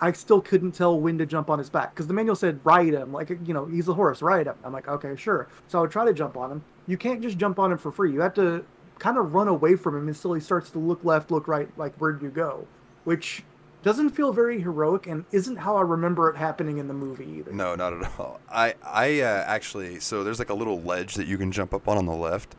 [0.00, 2.92] I still couldn't tell when to jump on his back because the manual said ride
[2.92, 4.56] him, like you know he's a horse, ride him.
[4.64, 5.48] I'm like, okay, sure.
[5.68, 6.64] So I would try to jump on him.
[6.86, 8.12] You can't just jump on him for free.
[8.12, 8.64] You have to
[8.98, 11.94] kind of run away from him until he starts to look left, look right, like
[11.96, 12.66] where'd you go?
[13.04, 13.42] Which
[13.82, 17.52] doesn't feel very heroic and isn't how I remember it happening in the movie either.
[17.52, 18.40] no, not at all.
[18.50, 21.86] I I uh, actually so there's like a little ledge that you can jump up
[21.88, 22.56] on on the left,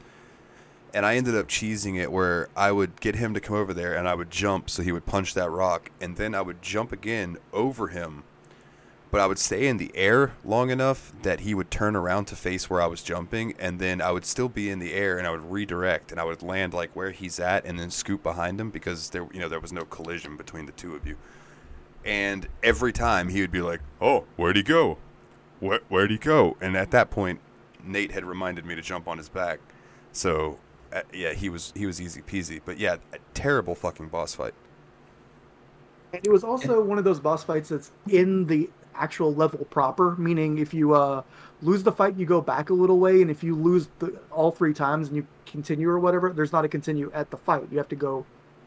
[0.98, 3.96] and I ended up cheesing it where I would get him to come over there
[3.96, 6.92] and I would jump so he would punch that rock, and then I would jump
[6.92, 8.24] again over him.
[9.12, 12.36] But I would stay in the air long enough that he would turn around to
[12.36, 15.28] face where I was jumping, and then I would still be in the air, and
[15.28, 18.60] I would redirect, and I would land like where he's at, and then scoop behind
[18.60, 21.16] him because there, you know, there was no collision between the two of you.
[22.06, 24.98] And every time he would be like, "Oh, where'd he go?
[25.60, 27.40] Where, where'd he go?" And at that point,
[27.84, 29.60] Nate had reminded me to jump on his back,
[30.12, 30.58] so
[30.94, 32.62] uh, yeah, he was he was easy peasy.
[32.64, 34.54] But yeah, a terrible fucking boss fight.
[36.14, 40.16] And it was also one of those boss fights that's in the actual level proper,
[40.16, 41.22] meaning if you uh,
[41.62, 44.52] lose the fight, you go back a little way, and if you lose the, all
[44.52, 47.68] three times and you continue or whatever, there's not a continue at the fight.
[47.72, 48.26] You have to go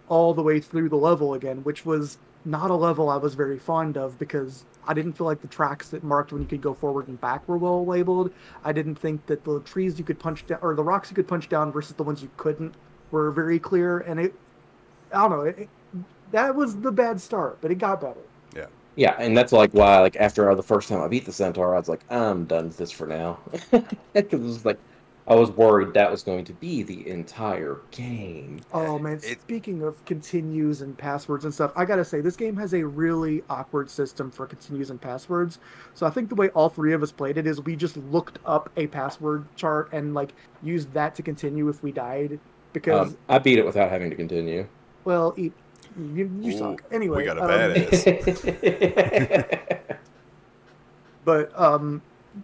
[0.09, 3.59] all the way through the level again, which was not a level I was very
[3.59, 6.74] fond of because I didn't feel like the tracks that marked when you could go
[6.74, 8.33] forward and back were well labeled.
[8.64, 11.29] I didn't think that the trees you could punch down or the rocks you could
[11.29, 12.74] punch down versus the ones you couldn't
[13.11, 14.35] were very clear, and it
[15.12, 15.42] I don't know.
[15.42, 15.68] It,
[16.31, 18.20] that was the bad start, but it got better.
[18.55, 21.74] Yeah, Yeah, and that's like why, like after the first time I beat the Centaur,
[21.74, 23.38] I was like, I'm done with this for now,
[24.12, 24.79] because it was like
[25.28, 28.61] I was worried that was going to be the entire game.
[28.72, 32.56] Oh man, It- speaking of continues and passwords and stuff, I gotta say this game
[32.56, 35.59] has a really awkward system for continues and passwords.
[35.94, 38.38] So I think the way all three of us played it is we just looked
[38.44, 42.38] up a password chart and like used that to continue if we died.
[42.72, 44.66] Because Um, I beat it without having to continue.
[45.04, 45.52] well, eat,
[45.98, 46.83] you, you Ooh, suck.
[46.92, 47.96] Anyway, we got a um, badass.
[51.24, 52.00] but um,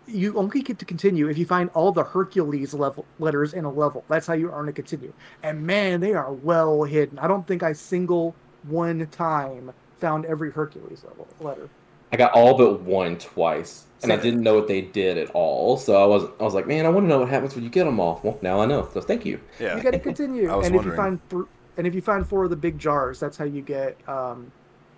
[0.06, 3.70] you only get to continue if you find all the Hercules level letters in a
[3.70, 4.04] level.
[4.08, 5.12] That's how you earn a continue.
[5.42, 7.18] And man, they are well hidden.
[7.18, 11.68] I don't think I single one time found every Hercules level letter.
[12.12, 15.76] I got all but one twice, and I didn't know what they did at all.
[15.76, 17.70] So I was, I was like, man, I want to know what happens when you
[17.70, 18.20] get them all.
[18.22, 18.88] Well, now I know.
[18.92, 19.40] So thank you.
[19.58, 19.76] yeah.
[19.76, 20.48] You got to continue.
[20.48, 21.18] I was and if you wondering.
[21.18, 21.44] find th-
[21.76, 24.50] and if you find four of the big jars, that's how you get um,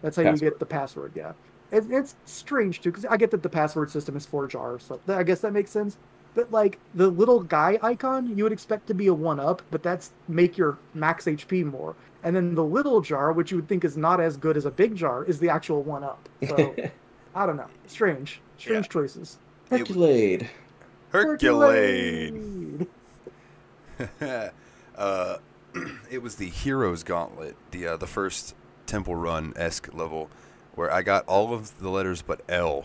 [0.02, 1.12] that's how you get the password.
[1.14, 1.32] Yeah,
[1.70, 5.00] it, it's strange too because I get that the password system is four jars, so
[5.06, 5.96] th- I guess that makes sense.
[6.34, 9.82] But like the little guy icon, you would expect to be a one up, but
[9.82, 11.96] that's make your max HP more.
[12.22, 14.70] And then the little jar, which you would think is not as good as a
[14.70, 16.28] big jar, is the actual one up.
[16.46, 16.74] So
[17.34, 17.68] I don't know.
[17.86, 18.92] Strange, strange Yeah.
[18.92, 19.38] choices.
[19.70, 20.48] Herculade.
[21.12, 22.86] Herculade.
[24.96, 25.38] uh,
[26.10, 28.54] it was the Heroes Gauntlet, the uh, the first
[28.86, 30.30] Temple Run esque level,
[30.78, 32.84] where I got all of the letters but L,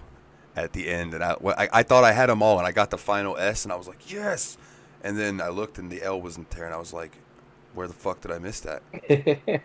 [0.56, 2.90] at the end, and I, I I thought I had them all, and I got
[2.90, 4.58] the final S, and I was like, yes.
[5.04, 7.18] And then I looked, and the L wasn't there, and I was like,
[7.74, 8.82] where the fuck did I miss that?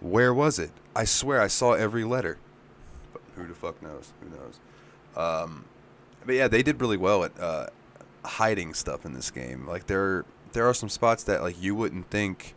[0.00, 0.70] Where was it?
[0.96, 2.38] I swear I saw every letter.
[3.12, 4.12] But who the fuck knows?
[4.22, 4.58] Who knows?
[5.14, 5.66] Um,
[6.24, 7.66] but yeah, they did really well at uh,
[8.24, 9.66] hiding stuff in this game.
[9.66, 12.54] Like there, there are some spots that like you wouldn't think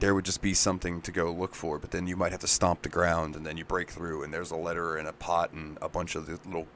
[0.00, 2.46] there would just be something to go look for, but then you might have to
[2.46, 5.52] stomp the ground, and then you break through, and there's a letter and a pot
[5.52, 6.66] and a bunch of the little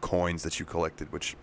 [0.00, 1.34] coins that you collected, which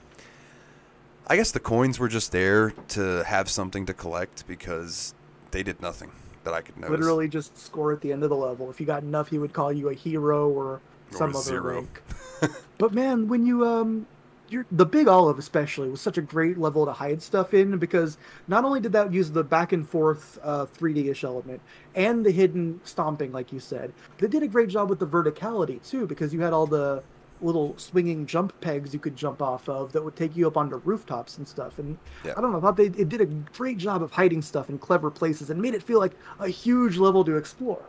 [1.27, 5.13] I guess the coins were just there to have something to collect because
[5.51, 6.11] they did nothing
[6.43, 6.91] that I could notice.
[6.91, 8.69] Literally just score at the end of the level.
[8.69, 12.01] If you got enough, he would call you a hero or some Or other rank.
[12.77, 14.07] but man, when you um,
[14.71, 18.65] the Big Olive especially was such a great level to hide stuff in because not
[18.65, 21.61] only did that use the back and forth uh, 3D-ish element
[21.95, 25.81] and the hidden stomping, like you said, they did a great job with the verticality
[25.87, 27.03] too because you had all the
[27.41, 30.75] little swinging jump pegs you could jump off of that would take you up onto
[30.77, 31.79] rooftops and stuff.
[31.79, 32.33] And Yeah.
[32.37, 34.77] I don't know, I thought they it did a great job of hiding stuff in
[34.77, 37.83] clever places and made it feel like a huge level to explore.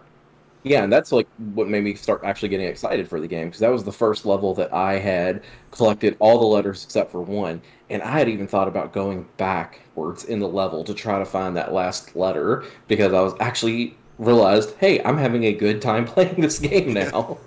[0.65, 3.61] Yeah, and that's like what made me start actually getting excited for the game because
[3.61, 7.63] that was the first level that I had collected all the letters except for one,
[7.91, 11.57] and I had even thought about going backwards in the level to try to find
[11.57, 16.41] that last letter because I was actually realized, hey, I'm having a good time playing
[16.41, 17.39] this game now.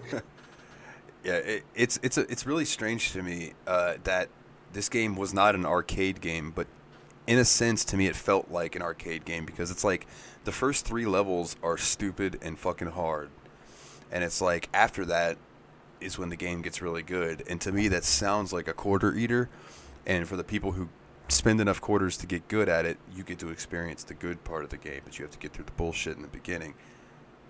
[1.23, 4.30] Yeah, it, it's it's a, it's really strange to me uh, that
[4.73, 6.67] this game was not an arcade game, but
[7.28, 10.06] in a sense, to me, it felt like an arcade game because it's like
[10.45, 13.29] the first three levels are stupid and fucking hard,
[14.12, 15.38] and it's like after that
[15.99, 17.43] is when the game gets really good.
[17.49, 19.49] And to me, that sounds like a quarter eater.
[20.05, 20.89] And for the people who
[21.29, 24.63] spend enough quarters to get good at it, you get to experience the good part
[24.63, 26.75] of the game, but you have to get through the bullshit in the beginning.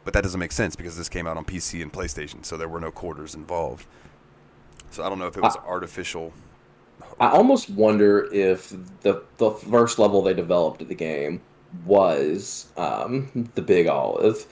[0.06, 2.70] But that doesn't make sense because this came out on PC and PlayStation, so there
[2.70, 3.88] were no quarters involved.
[4.92, 6.32] So I don't know if it was artificial.
[7.20, 8.70] I almost wonder if
[9.02, 11.42] the the first level they developed of the game
[11.86, 14.46] was um, the Big Olive,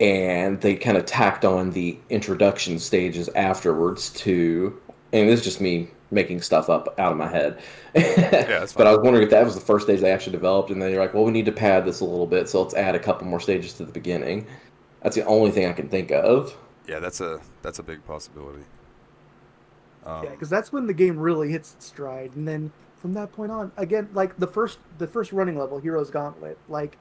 [0.00, 4.80] and they kind of tacked on the introduction stages afterwards to.
[5.12, 7.60] And this is just me making stuff up out of my head.
[7.94, 10.80] that's but I was wondering if that was the first stage they actually developed, and
[10.80, 12.94] then you're like, well, we need to pad this a little bit, so let's add
[12.94, 14.46] a couple more stages to the beginning.
[15.02, 16.56] That's the only thing I can think of.
[16.88, 18.62] Yeah, that's a that's a big possibility.
[20.04, 22.72] Um, Yeah, because that's when the game really hits its stride, and then
[23.06, 26.98] from that point on, again, like the first the first running level, Heroes Gauntlet, like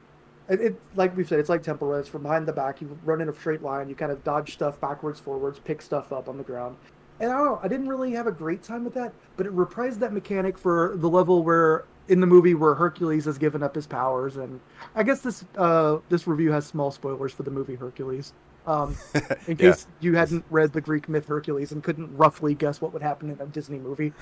[0.47, 1.99] it, it like we've said, it's like Temple Run.
[1.99, 2.79] It's from behind the back.
[2.79, 3.89] You run in a straight line.
[3.89, 6.77] You kind of dodge stuff backwards, forwards, pick stuff up on the ground.
[7.19, 9.55] And I don't know, I didn't really have a great time with that, but it
[9.55, 13.73] reprised that mechanic for the level where in the movie where Hercules has given up
[13.73, 14.59] his powers, and
[14.93, 18.31] I guess this uh this review has small spoilers for the movie Hercules.
[18.67, 18.99] Um,
[19.47, 19.73] in Yeah.
[19.73, 23.31] case you hadn't read the Greek myth Hercules and couldn't roughly guess what would happen
[23.31, 24.13] in a Disney movie.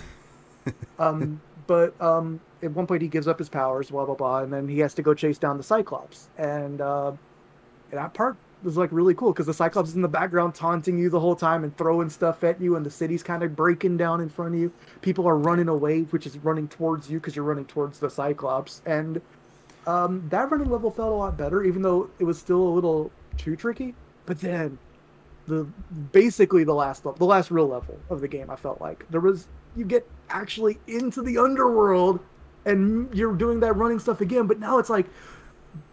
[0.99, 4.51] um, but um, at one point he gives up his powers, blah blah blah, and
[4.51, 7.11] then he has to go chase down the Cyclops, and uh,
[7.91, 11.09] that part was like really cool because the Cyclops is in the background taunting you
[11.09, 14.21] the whole time and throwing stuff at you, and the city's kind of breaking down
[14.21, 14.71] in front of you.
[15.01, 18.81] People are running away, which is running towards you because you're running towards the Cyclops,
[18.85, 19.21] and
[19.85, 23.11] um, that running level felt a lot better, even though it was still a little
[23.37, 23.93] too tricky.
[24.25, 24.77] But then,
[25.47, 25.65] the
[26.11, 29.19] basically the last level, the last real level of the game, I felt like there
[29.19, 32.19] was you get actually into the underworld,
[32.65, 34.47] and you're doing that running stuff again.
[34.47, 35.05] But now it's like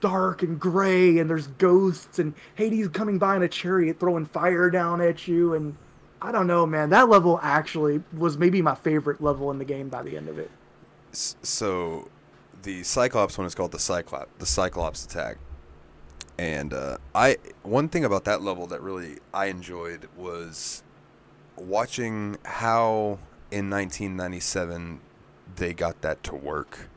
[0.01, 4.71] dark and gray, and there's ghosts, and Hades coming by in a chariot throwing fire
[4.71, 5.77] down at you, and
[6.23, 6.91] I don't know, man.
[6.91, 10.39] That level actually was maybe my favorite level in the game by the end of
[10.39, 10.51] it.
[11.13, 12.09] so
[12.63, 15.39] the Cyclops one is called the Cyclops, the Cyclops attack.
[16.39, 20.83] And uh, I one thing about that level that really I enjoyed was
[21.57, 23.19] watching how
[23.51, 25.01] in 1997
[25.57, 26.89] they got that to work.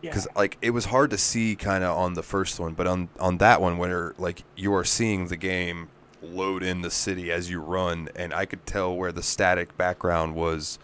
[0.00, 3.08] because like it was hard to see kind of on the first one but on
[3.18, 5.88] on that one where like you are seeing the game
[6.22, 10.34] load in the city as you run and i could tell where the static background
[10.34, 10.78] was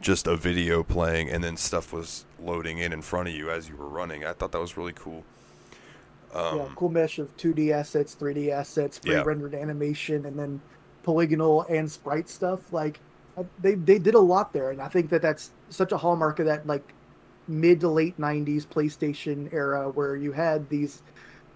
[0.00, 3.68] just a video playing and then stuff was loading in in front of you as
[3.68, 5.24] you were running i thought that was really cool
[6.34, 10.60] um, yeah, cool mesh of 2D assets, 3D assets, pre-rendered animation, and then
[11.02, 12.72] polygonal and sprite stuff.
[12.72, 13.00] Like
[13.60, 16.46] they they did a lot there, and I think that that's such a hallmark of
[16.46, 16.94] that like
[17.48, 21.02] mid to late 90s PlayStation era where you had these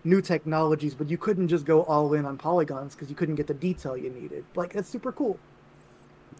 [0.04, 3.46] new technologies, but you couldn't just go all in on polygons because you couldn't get
[3.46, 4.44] the detail you needed.
[4.56, 5.38] Like that's super cool.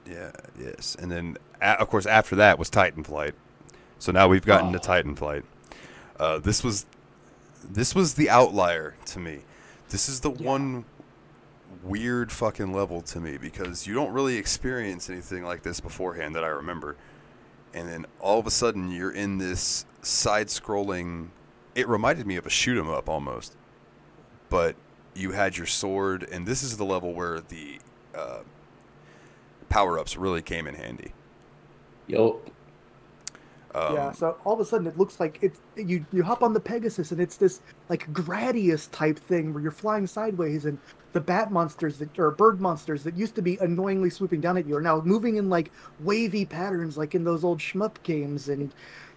[0.06, 3.34] yeah yes and then of course after that was Titan Flight.
[3.98, 5.44] so now we've gotten to Titan Flight.
[6.18, 6.86] uh, this was
[7.62, 9.40] this was the outlier to me
[9.90, 10.46] this is the Yeah.
[10.48, 10.84] one
[11.82, 16.44] weird fucking level to me because you don't really experience anything like this beforehand that
[16.44, 16.96] I remember.
[17.74, 21.28] And then all of a sudden you're in this side scrolling
[21.74, 23.56] it reminded me of a shoot 'em up almost.
[24.50, 24.76] But
[25.14, 27.78] you had your sword and this is the level where the
[28.14, 28.40] uh,
[29.68, 31.12] power ups really came in handy.
[32.06, 32.51] Yup.
[33.74, 36.52] Um, yeah, so all of a sudden it looks like it's you you hop on
[36.52, 40.78] the Pegasus and it's this like Gradius type thing where you're flying sideways and
[41.12, 44.66] the bat monsters that or bird monsters that used to be annoyingly swooping down at
[44.66, 45.70] you are now moving in like
[46.00, 48.48] wavy patterns like in those old shmup games.
[48.48, 48.72] And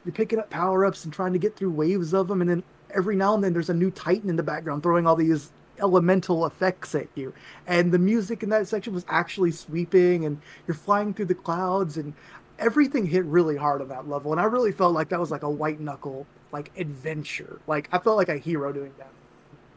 [0.05, 2.63] you're picking up power ups and trying to get through waves of them and then
[2.93, 6.45] every now and then there's a new titan in the background throwing all these elemental
[6.45, 7.33] effects at you.
[7.67, 11.97] And the music in that section was actually sweeping and you're flying through the clouds
[11.97, 12.13] and
[12.59, 15.43] everything hit really hard on that level and i really felt like that was like
[15.43, 19.13] a white knuckle like adventure like i felt like a hero doing that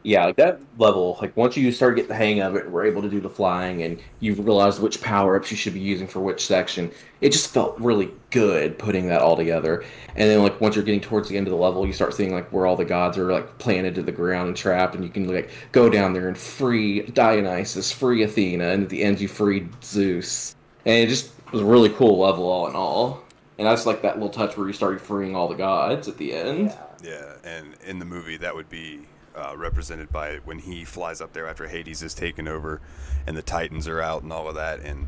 [0.01, 3.01] Yeah, like that level, like once you start get the hang of it, we're able
[3.01, 6.21] to do the flying, and you've realized which power ups you should be using for
[6.21, 6.89] which section.
[7.19, 9.83] It just felt really good putting that all together.
[10.15, 12.31] And then, like once you're getting towards the end of the level, you start seeing
[12.31, 15.09] like where all the gods are like planted to the ground and trapped, and you
[15.09, 19.27] can like go down there and free Dionysus, free Athena, and at the end you
[19.27, 20.55] freed Zeus.
[20.85, 23.23] And it just was a really cool level all in all.
[23.57, 26.33] And that's like that little touch where you started freeing all the gods at the
[26.33, 26.73] end.
[27.03, 29.01] Yeah, and in the movie, that would be
[29.35, 32.81] uh, represented by when he flies up there after Hades is taken over,
[33.27, 35.07] and the Titans are out and all of that, and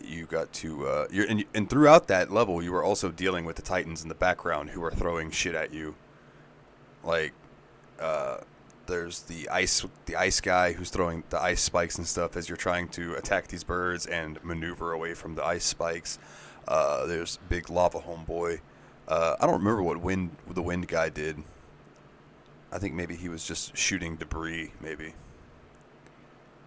[0.00, 3.56] you got to uh, you're and, and throughout that level, you were also dealing with
[3.56, 5.94] the Titans in the background who are throwing shit at you.
[7.04, 7.32] Like,
[8.00, 8.38] uh,
[8.86, 12.56] there's the ice the ice guy who's throwing the ice spikes and stuff as you're
[12.56, 16.18] trying to attack these birds and maneuver away from the ice spikes.
[16.68, 18.60] Uh, there's big lava homeboy.
[19.08, 21.42] Uh, I don't remember what wind the wind guy did.
[22.70, 24.72] I think maybe he was just shooting debris.
[24.80, 25.14] Maybe.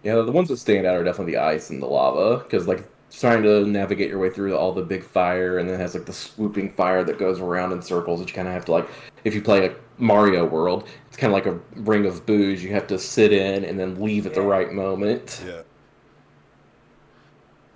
[0.02, 2.86] Yeah, the ones that stand out are definitely the ice and the lava, because like
[3.10, 6.06] trying to navigate your way through all the big fire, and then it has like
[6.06, 8.88] the swooping fire that goes around in circles that you kind of have to like.
[9.24, 12.62] If you play like Mario World, it's kind of like a ring of Boos.
[12.62, 15.42] You have to sit in and then leave at the right moment.
[15.46, 15.62] Yeah.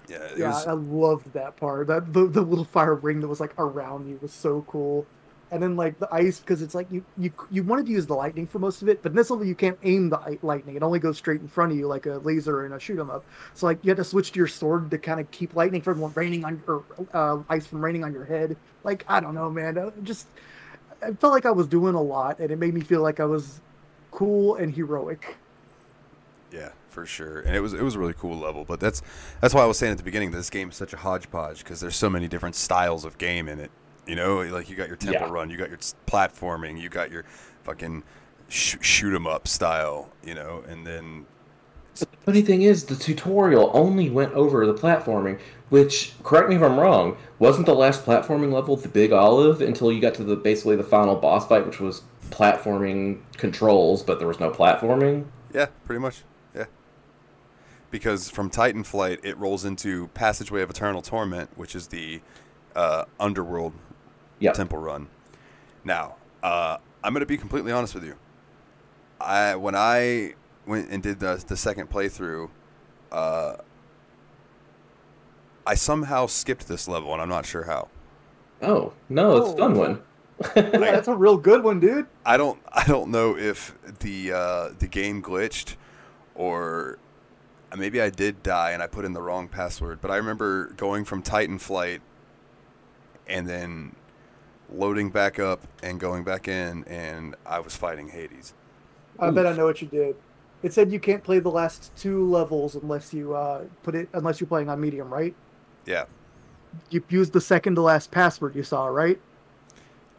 [0.09, 0.29] Yeah.
[0.37, 3.55] Yeah was, i loved that part that the, the little fire ring that was like
[3.59, 5.07] around you was so cool
[5.51, 8.15] and then like the ice because it's like you you you wanted to use the
[8.15, 10.83] lightning for most of it but in this level you can't aim the lightning it
[10.83, 13.25] only goes straight in front of you like a laser and a shoot 'em up
[13.55, 16.03] so like you had to switch to your sword to kind of keep lightning from
[16.15, 19.77] raining on or uh, ice from raining on your head like i don't know man
[19.77, 20.27] uh, just
[21.03, 23.25] i felt like i was doing a lot and it made me feel like i
[23.25, 23.61] was
[24.11, 25.37] cool and heroic
[26.53, 27.41] yeah, for sure.
[27.41, 28.65] And it was it was a really cool level.
[28.65, 29.03] But that's
[29.41, 31.59] that's why I was saying at the beginning that this game is such a hodgepodge
[31.59, 33.71] because there's so many different styles of game in it.
[34.07, 35.33] You know, like you got your temple Yeah.
[35.33, 37.25] run, you got your platforming, you got your
[37.65, 38.03] fucking
[38.49, 40.09] sh- shoot 'em up style.
[40.25, 41.27] You know, and then
[41.99, 45.39] But the funny thing is, the tutorial only went over the platforming,
[45.69, 49.93] which, correct me if I'm wrong, wasn't the last platforming level the Big Olive until
[49.93, 54.29] you got to the basically the final boss fight, which was platforming controls, but there
[54.29, 55.25] was no platforming.
[55.53, 56.23] Yeah, pretty much.
[56.55, 56.67] Yeah.
[57.91, 62.21] Because from Titan Flight, it rolls into Passageway of Eternal Torment, which is the
[62.77, 63.73] uh, underworld
[64.41, 64.53] Yeah.
[64.53, 65.09] temple run.
[65.85, 68.17] Now, uh, I'm going to be completely honest with you.
[69.21, 70.35] I when I
[70.67, 72.49] went and did the the second playthrough,
[73.13, 73.57] uh,
[75.67, 77.89] I somehow skipped this level, and I'm not sure how.
[78.63, 79.57] Oh no, it's a Oh.
[79.57, 80.03] fun one.
[80.57, 84.69] yeah, that's a real good one dude I don't I don't know if the uh,
[84.79, 85.77] the game glitched
[86.35, 86.99] or
[87.77, 90.01] maybe I did die and I put in the wrong password.
[90.01, 92.01] But I remember going from Titan Flight
[93.29, 93.95] and then
[94.73, 98.55] loading back up and going back in, and I was fighting Hades.
[99.19, 100.17] I bet I know what you did.
[100.63, 104.41] It said you can't play the last two levels unless you uh, put it unless
[104.41, 105.35] you're playing on medium, right?
[105.87, 106.05] Yeah.
[106.91, 109.21] You used the second to last password you saw, right?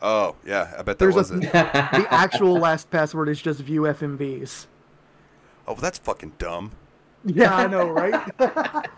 [0.01, 1.41] Oh yeah, I bet that There's was a- it.
[1.51, 4.65] The actual last password is just view FMVs.
[5.67, 6.71] Oh, well, that's fucking dumb.
[7.23, 8.29] Yeah, I know, right?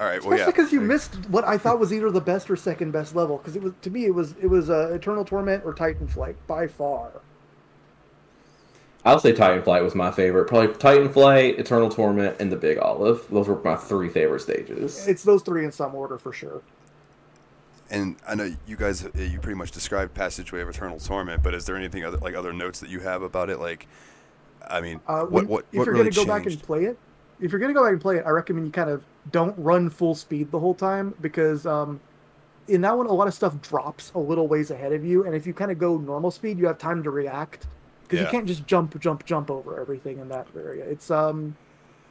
[0.00, 0.46] All right, well Especially yeah.
[0.46, 3.36] because you missed what I thought was either the best or second best level.
[3.36, 6.36] Because it was to me, it was it was uh, Eternal Torment or Titan Flight
[6.46, 7.10] by far.
[9.04, 10.46] I'll say Titanflight was my favorite.
[10.46, 13.26] Probably Titanflight, Eternal Torment, and the Big Olive.
[13.30, 15.06] Those were my three favorite stages.
[15.06, 16.62] It's those three in some order for sure.
[17.90, 21.54] And I know you guys, uh, you pretty much described Passageway of Eternal Torment, but
[21.54, 23.58] is there anything other like other notes that you have about it?
[23.58, 23.86] Like,
[24.68, 26.84] I mean, Uh, what when- what if what you're really gonna go back and play
[26.84, 26.98] it,
[27.40, 29.90] if you're gonna go back and play it, I recommend you kind of don't run
[29.90, 32.00] full speed the whole time because um,
[32.68, 35.34] in that one a lot of stuff drops a little ways ahead of you, and
[35.34, 37.66] if you kind of go normal speed, you have time to react
[38.02, 38.24] because Yeah.
[38.26, 40.84] you can't just jump, jump, jump over everything in that area.
[40.84, 41.56] It's um,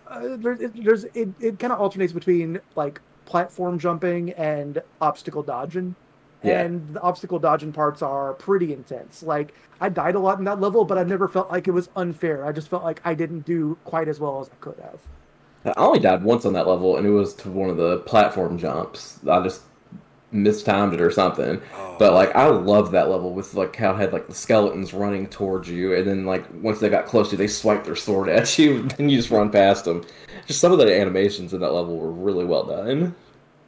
[0.07, 5.43] Uh, there, it, there's it, it kind of alternates between like platform jumping and obstacle
[5.43, 5.95] dodging.
[6.41, 6.61] Yeah.
[6.61, 9.21] And the obstacle dodging parts are pretty intense.
[9.21, 11.89] Like I died a lot in that level, but I never felt like it was
[11.95, 12.43] unfair.
[12.45, 14.99] I just felt like I didn't do quite as well as I could have.
[15.65, 18.57] I only died once on that level, and it was to one of the platform
[18.57, 19.19] jumps.
[19.29, 19.63] I just
[20.31, 21.61] mistimed it or something.
[21.75, 24.93] Oh, But like, I loved that level with like how it had like the skeletons
[24.93, 27.95] running towards you, and then like once they got close to you, they swipe their
[27.95, 30.05] sword at you, and you just run past them.
[30.47, 33.15] Just some of the animations in that level were really well done.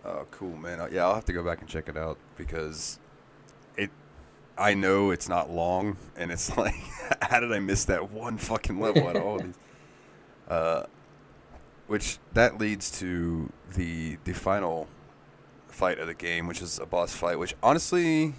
[0.05, 0.79] Oh, cool, man.
[0.79, 2.99] Uh, Yeah, I'll have to go back and check it out because
[3.77, 3.89] it.
[4.57, 6.73] I know it's not long, and it's like,
[7.21, 9.55] how did I miss that one fucking level out of all these?
[10.49, 10.85] Uh,
[11.91, 14.87] which that leads to the the final
[15.67, 17.37] fight of the game, which is a boss fight.
[17.37, 18.33] Which honestly,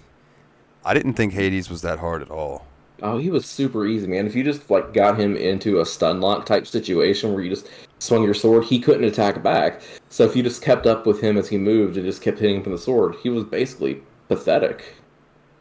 [0.83, 2.65] I didn't think Hades was that hard at all.
[3.03, 4.25] Oh, he was super easy, man.
[4.25, 7.69] If you just like got him into a stun lock type situation where you just
[7.99, 9.81] swung your sword, he couldn't attack back.
[10.09, 12.55] So if you just kept up with him as he moved and just kept hitting
[12.55, 14.95] him with the sword, he was basically pathetic.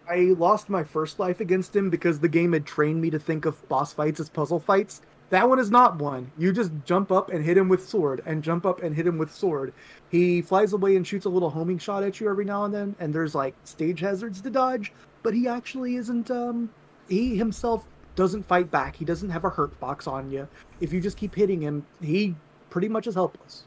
[0.08, 3.44] I lost my first life against him because the game had trained me to think
[3.44, 5.02] of boss fights as puzzle fights.
[5.32, 6.30] That one is not one.
[6.36, 9.16] You just jump up and hit him with sword, and jump up and hit him
[9.16, 9.72] with sword.
[10.10, 12.94] He flies away and shoots a little homing shot at you every now and then,
[13.00, 16.30] and there's like stage hazards to dodge, but he actually isn't.
[16.30, 16.68] Um,
[17.08, 18.94] he himself doesn't fight back.
[18.94, 20.46] He doesn't have a hurt box on you.
[20.82, 22.34] If you just keep hitting him, he
[22.68, 23.64] pretty much is helpless.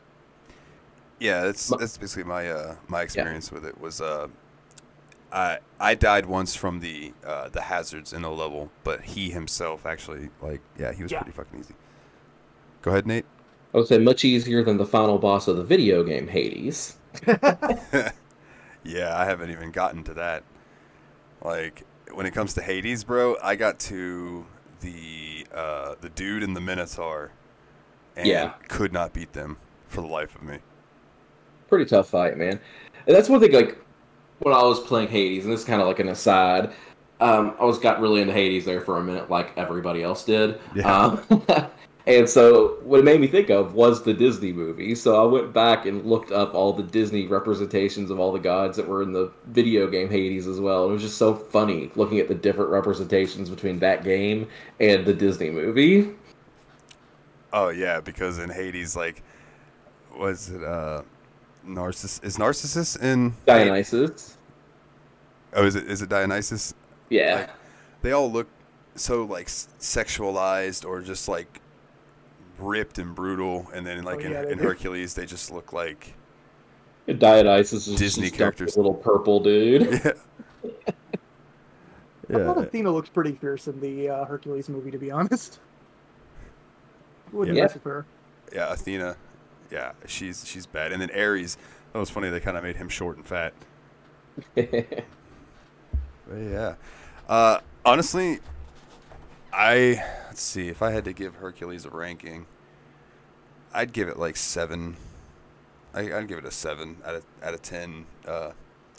[1.17, 4.27] Yeah, that's that's basically my uh, my experience with it was uh,
[5.35, 9.85] I I died once from the uh, the hazards in the level, but he himself
[9.85, 11.19] actually like yeah he was Yeah.
[11.21, 11.75] pretty fucking easy.
[12.81, 13.25] Go ahead, Nate.
[13.73, 16.97] I would say much easier than the final boss of the video game Hades.
[18.87, 20.43] Yeah, I haven't even gotten to that.
[21.43, 21.83] Like
[22.13, 24.45] when it comes to Hades, bro, I got to
[24.81, 27.31] the uh, the dude in the Minotaur,
[28.15, 28.53] and Yeah.
[28.67, 29.57] could not beat them
[29.87, 30.59] for the life of me.
[31.67, 32.59] Pretty tough fight, man.
[33.07, 33.51] And that's one thing.
[33.53, 33.77] Like
[34.39, 36.71] when I was playing Hades, and this is kind of like an aside.
[37.19, 40.59] Um, I was got really into Hades there for a minute, like everybody else did.
[40.75, 40.91] Yeah.
[40.91, 41.45] Um,
[42.07, 44.95] and so what it made me think of was the Disney movie.
[44.95, 48.75] So I went back and looked up all the Disney representations of all the gods
[48.75, 50.89] that were in the video game Hades as well.
[50.89, 54.49] It was just so funny looking at the different representations between that game
[54.81, 56.13] and the Disney movie.
[57.53, 59.23] Oh yeah, because in Hades, like,
[60.17, 61.03] was it uh,
[61.67, 62.19] Narcissus?
[62.23, 64.37] Is Narcissus in Dionysus.
[65.53, 66.73] Oh, is it is it Dionysus?
[67.09, 67.35] Yeah.
[67.35, 67.49] Like,
[68.01, 68.47] they all look
[68.95, 71.59] so like sexualized or just like
[72.59, 74.59] ripped and brutal, and then like Oh, in, yeah, they in.
[74.59, 76.13] Hercules, they just look like
[77.07, 78.77] Dionysus is Disney just stuffed characters.
[78.77, 79.81] little purple dude.
[80.03, 80.11] yeah.
[80.63, 82.63] I thought yeah.
[82.63, 85.59] Athena looks pretty fierce in the uh, Hercules movie, to be honest.
[87.31, 87.63] Wouldn't Yeah.
[87.63, 88.05] mess with her.
[88.53, 89.15] Yeah, Athena.
[89.75, 90.91] Yeah, she's she's bad.
[90.93, 91.57] And then Ares,
[91.93, 92.29] That was funny.
[92.29, 93.53] They kind of made him short and fat.
[96.27, 96.75] But yeah.
[97.27, 98.39] Uh, honestly,
[99.53, 102.47] I let's see if I had to give Hercules a ranking,
[103.73, 104.97] I'd give it like seven.
[105.93, 108.07] I, I'd give it a seven out of out of ten.
[108.27, 108.51] Uh,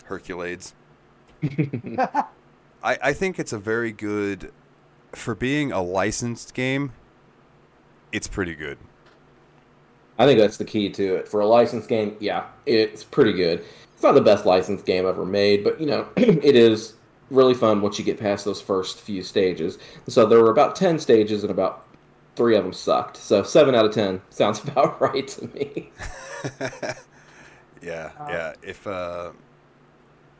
[0.05, 0.74] Hercules.
[1.45, 2.27] I
[2.83, 4.53] I think it's a very good
[5.12, 6.93] for being a licensed game.
[8.12, 8.79] It's pretty good.
[10.19, 11.29] I think that's the key to it.
[11.29, 13.64] For a licensed game, yeah, it's pretty good.
[13.95, 16.95] It's not the best licensed game ever made, but you know, it is
[17.31, 19.79] really fun once you get past those first few stages.
[20.09, 21.87] So there were about 10 stages and about
[22.37, 23.17] 3 of them sucked.
[23.17, 25.91] So 7 out of 10 sounds about right to me.
[27.83, 28.53] yeah, yeah.
[28.62, 29.33] If uh,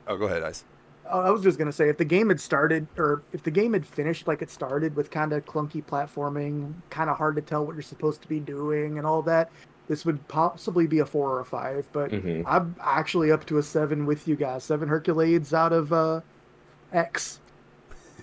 [0.07, 0.65] oh, go ahead, Ice.
[1.11, 3.73] Oh, I was just gonna say, if the game had started, or if the game
[3.73, 7.65] had finished like it started with kind of clunky platforming, kind of hard to tell
[7.65, 9.51] what you're supposed to be doing, and all that,
[9.89, 11.89] this would possibly be a four or a five.
[11.93, 12.43] But Mhm.
[12.47, 14.65] I'm actually up to a seven with you guys.
[14.65, 16.21] Seven Herculades out of uh,
[16.93, 17.41] X.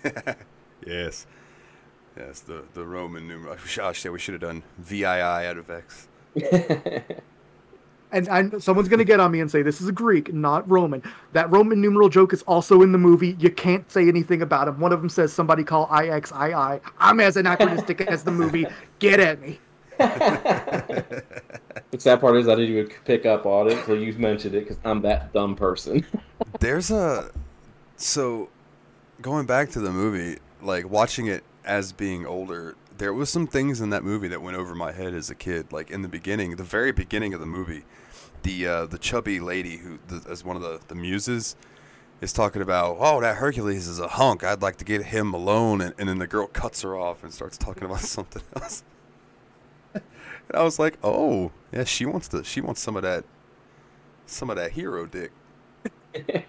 [0.86, 1.26] yes,
[2.18, 2.40] yes.
[2.42, 3.56] The the Roman numeral.
[3.82, 6.08] Oh shit, we should have done VII out of X.
[8.14, 11.02] And I, someone's gonna get on me and say this is a Greek, not Roman.
[11.34, 13.36] That Roman numeral joke is also in the movie.
[13.40, 14.80] You can't say anything about him.
[14.80, 16.80] One of them says somebody call IXII.
[17.00, 18.68] I'm as anachronistic as the movie.
[19.00, 19.60] Get at me.
[19.98, 21.14] the
[21.98, 24.78] sad part is I didn't even pick up on it until you mentioned it because
[24.86, 26.06] I'm that dumb person.
[26.60, 27.32] There's a
[27.98, 28.50] so
[29.22, 33.82] going back to the movie, like watching it as being older, there was some things
[33.82, 35.72] in that movie that went over my head as a kid.
[35.72, 37.86] Like in the beginning, the very beginning of the movie,
[38.44, 41.56] the uh, the chubby lady who as one of the the muses
[42.24, 44.44] is talking about, oh, that Hercules is a hunk.
[44.44, 47.34] I'd like to get him alone, and, and then the girl cuts her off and
[47.34, 48.84] starts talking about something else.
[49.94, 50.04] And
[50.54, 52.44] I was like, oh, yeah, she wants to.
[52.44, 53.26] She wants some of that,
[54.26, 55.32] some of that hero dick.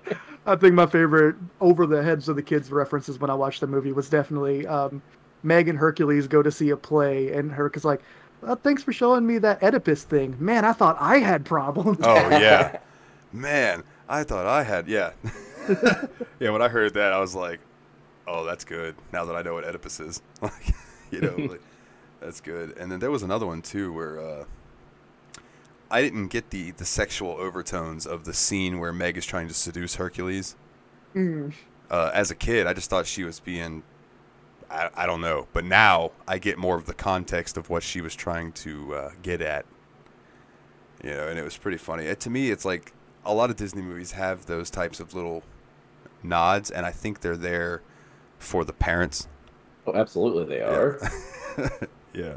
[0.47, 3.67] I think my favorite over the heads of the kids references when I watched the
[3.67, 5.03] movie was definitely um,
[5.43, 8.03] Meg and Hercules go to see a play, and Herc is like,
[8.45, 10.65] well, "Thanks for showing me that Oedipus thing, man.
[10.65, 12.79] I thought I had problems." Oh yeah,
[13.33, 15.13] man, I thought I had yeah,
[16.41, 16.51] yeah.
[16.51, 17.61] When I heard that, I was like,
[18.27, 18.95] oh, that's good.
[19.13, 20.75] Now that I know what Oedipus is, like,
[21.11, 21.63] you know, like,
[22.21, 22.77] that's good.
[22.77, 24.45] And then there was another one too where uh,
[25.91, 29.55] I didn't get the the sexual overtones of the scene where Meg is trying to
[29.55, 30.57] seduce Hercules.
[31.15, 31.53] Mm.
[31.91, 33.83] Uh, as a kid, I just thought she was being.
[34.75, 38.01] I, I don't know, but now I get more of the context of what she
[38.01, 39.67] was trying to uh, get at.
[41.03, 42.05] You know, and it was pretty funny.
[42.07, 42.93] It, to me, it's like
[43.25, 45.45] a lot of Disney movies have those types of little
[46.23, 47.83] nods, and I think they're there
[48.39, 49.29] for the parents.
[49.87, 50.99] Oh, absolutely, they are.
[52.13, 52.37] yeah.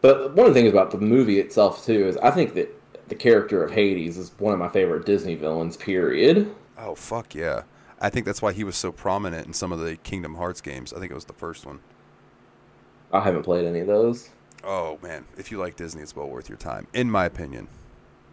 [0.00, 2.72] But one of the things about the movie itself too is I think that
[3.08, 5.76] the character of Hades is one of my favorite Disney villains.
[5.76, 6.54] Period.
[6.78, 7.62] Oh fuck yeah!
[8.00, 10.92] I think that's why he was so prominent in some of the Kingdom Hearts games.
[10.92, 11.80] I think it was the first one.
[13.12, 14.30] I haven't played any of those.
[14.64, 17.68] Oh man, if you like Disney, it's well worth your time, in my opinion.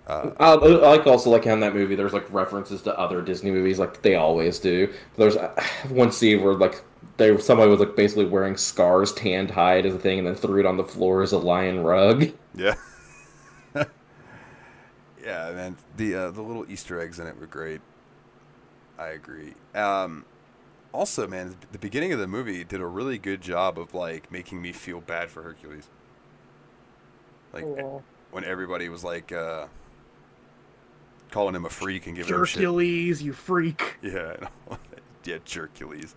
[0.06, 3.22] Uh, I, I like also like how in that movie there's like references to other
[3.22, 4.92] Disney movies like they always do.
[5.16, 5.54] There's uh,
[5.90, 6.84] one scene where like
[7.18, 10.60] they somebody was like basically wearing Scar's tanned hide as a thing and then threw
[10.60, 12.32] it on the floor as a lion rug.
[12.56, 12.76] Yeah.
[13.74, 15.76] yeah, man.
[15.98, 17.82] The uh, the little Easter eggs in it were great.
[18.98, 19.54] I agree.
[19.74, 20.26] Um,
[20.92, 24.62] also, man, the beginning of the movie did a really good job of like making
[24.62, 25.90] me feel bad for Hercules.
[27.52, 28.02] Like Aw.
[28.32, 29.68] when everybody was like uh,
[31.32, 32.40] calling him a freak and giving him.
[32.40, 33.98] Hercules, you freak.
[34.04, 34.36] Yeah,
[35.26, 36.16] yeah, Hercules.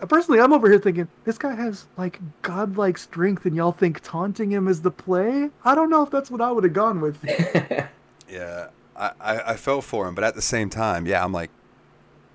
[0.00, 4.00] Uh, Personally, I'm over here thinking this guy has like godlike strength, and y'all think
[4.00, 5.50] taunting him is the play.
[5.64, 7.18] I don't know if that's what I would have gone with.
[8.30, 11.50] Yeah, I, I, I felt for him, but at the same time, yeah, I'm like,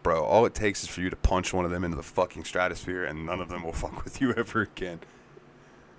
[0.05, 2.43] bro, all it takes is for you to punch one of them into the fucking
[2.43, 4.99] stratosphere, and none of them will fuck with you ever again.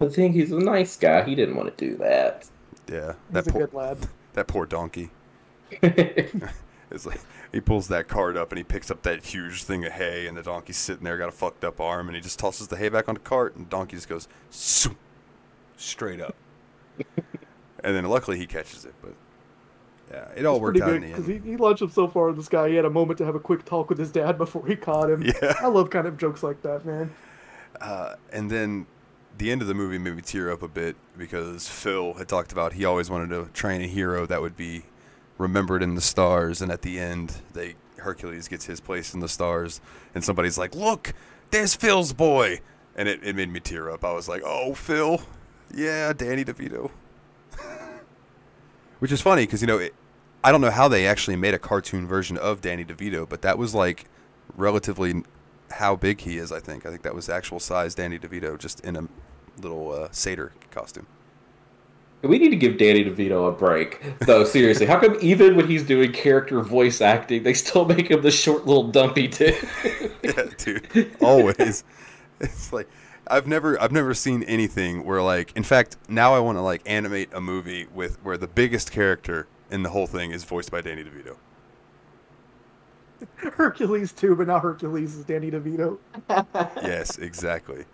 [0.00, 1.24] I think he's a nice guy.
[1.24, 2.48] He didn't want to do that.
[2.88, 3.98] Yeah, He's that a poor good lad.
[4.34, 5.10] that poor donkey.
[6.88, 7.18] It's like
[7.50, 10.36] he pulls that cart up and he picks up that huge thing of hay, and
[10.36, 12.88] the donkey's sitting there, got a fucked up arm, and he just tosses the hay
[12.88, 14.28] back on the cart, and the donkey just goes
[15.76, 16.36] straight up.
[17.82, 19.14] and then luckily he catches it, but
[20.10, 21.44] yeah, it all It's worked out in good the because end.
[21.44, 22.68] he, he launched him so far in the sky.
[22.68, 25.10] He had a moment to have a quick talk with his dad before he caught
[25.10, 25.22] him.
[25.22, 25.54] Yeah.
[25.60, 27.12] I love kind of jokes like that, man.
[27.80, 28.86] Uh, and then
[29.38, 32.52] the end of the movie made me tear up a bit because Phil had talked
[32.52, 34.84] about he always wanted to train a hero that would be
[35.38, 39.28] remembered in the stars, and at the end, they Hercules gets his place in the
[39.28, 39.80] stars,
[40.14, 41.12] and somebody's like, "Look,
[41.50, 42.60] there's Phil's boy,"
[42.94, 44.02] and it, it made me tear up.
[44.04, 45.20] I was like, "Oh, Phil,
[45.74, 46.90] yeah, Danny DeVito,"
[48.98, 49.94] which is funny because you know it,
[50.42, 53.58] I don't know how they actually made a cartoon version of Danny DeVito, but that
[53.58, 54.04] was like
[54.56, 55.22] relatively
[55.72, 56.52] how big he is.
[56.52, 59.08] I think I think that was actual size Danny DeVito, just in a
[59.60, 61.06] little uh, satyr costume.
[62.22, 64.44] We need to give Danny DeVito a break, though.
[64.44, 68.30] Seriously, how come even when he's doing character voice acting, they still make him the
[68.30, 69.54] short little dumpy too?
[70.22, 71.16] yeah, dude.
[71.20, 71.84] Always.
[72.38, 72.86] It's like
[73.28, 76.82] I've never I've never seen anything where like in fact now I want to like
[76.86, 80.80] animate a movie with where the biggest character in the whole thing is voiced by
[80.80, 81.36] Danny DeVito.
[83.36, 85.98] Hercules too, but now Hercules is Danny DeVito.
[86.82, 87.84] yes, exactly.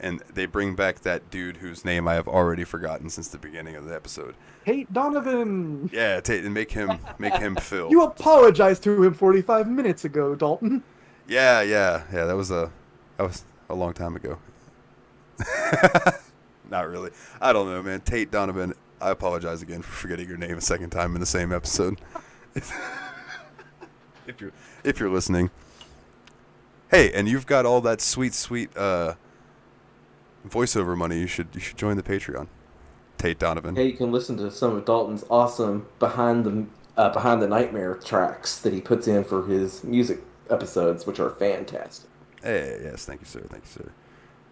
[0.00, 3.74] And they bring back that dude whose name I have already forgotten since the beginning
[3.74, 4.36] of the episode.
[4.64, 5.90] Tate Donovan.
[5.92, 7.90] Yeah, Tate, and make him make him Phil.
[7.90, 10.84] You apologized to him 45 minutes ago, Dalton.
[11.26, 12.26] Yeah, yeah, yeah.
[12.26, 12.70] That was a
[13.16, 14.38] that was a long time ago.
[16.70, 17.10] Not really.
[17.40, 18.00] I don't know, man.
[18.00, 18.74] Tate Donovan.
[19.00, 22.00] I apologize again for forgetting your name a second time in the same episode.
[22.54, 22.72] if
[24.38, 24.52] you're
[24.84, 25.50] if you're listening,
[26.90, 29.14] hey, and you've got all that sweet, sweet uh,
[30.46, 31.20] voiceover money.
[31.20, 32.48] You should you should join the Patreon.
[33.18, 33.74] Tate Donovan.
[33.74, 36.66] hey, you can listen to some of Dalton's awesome behind the
[36.96, 40.20] uh, behind the nightmare tracks that he puts in for his music
[40.50, 42.08] episodes, which are fantastic.
[42.42, 43.44] Hey, yes, thank you, sir.
[43.48, 43.92] Thank you, sir.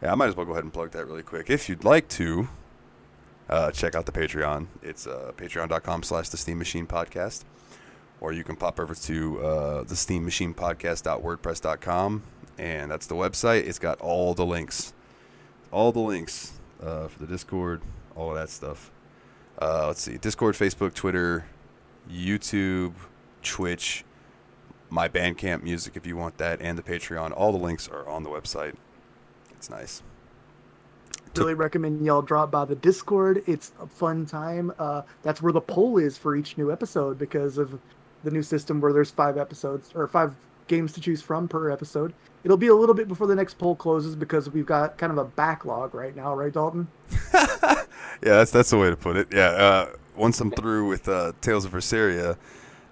[0.03, 1.49] Yeah, I might as well go ahead and plug that really quick.
[1.49, 2.49] If you'd like to,
[3.49, 4.67] uh, check out the Patreon.
[4.83, 7.45] It's uh, patreon.com slash the Steam Machine Podcast.
[8.21, 12.23] Or you can pop over to uh, the Steam Machine Podcast.wordpress.com,
[12.59, 13.67] and that's the website.
[13.67, 14.95] It's got all the links.
[15.71, 17.83] All the links uh, for the Discord,
[18.15, 18.91] all of that stuff.
[19.61, 21.45] Uh, let's see Discord, Facebook, Twitter,
[22.11, 22.95] YouTube,
[23.43, 24.05] Twitch,
[24.89, 27.33] my Bandcamp music if you want that, and the Patreon.
[27.37, 28.77] All the links are on the website.
[29.57, 30.03] It's nice.
[31.37, 33.43] really recommend y'all drop by the Discord.
[33.47, 34.73] It's a fun time.
[34.79, 37.79] Uh, that's where the poll is for each new episode because of
[38.25, 40.35] the new system where there's five episodes or five
[40.69, 42.13] games to choose from per episode.
[42.45, 45.19] It'll be a little bit before the next poll closes because we've got kind of
[45.19, 46.89] a backlog right now, right, Dalton?
[47.35, 47.85] yeah,
[48.21, 49.29] that's that's the way to put it.
[49.33, 49.87] Yeah, uh,
[50.17, 52.37] once I'm through with uh, Tales of Berseria,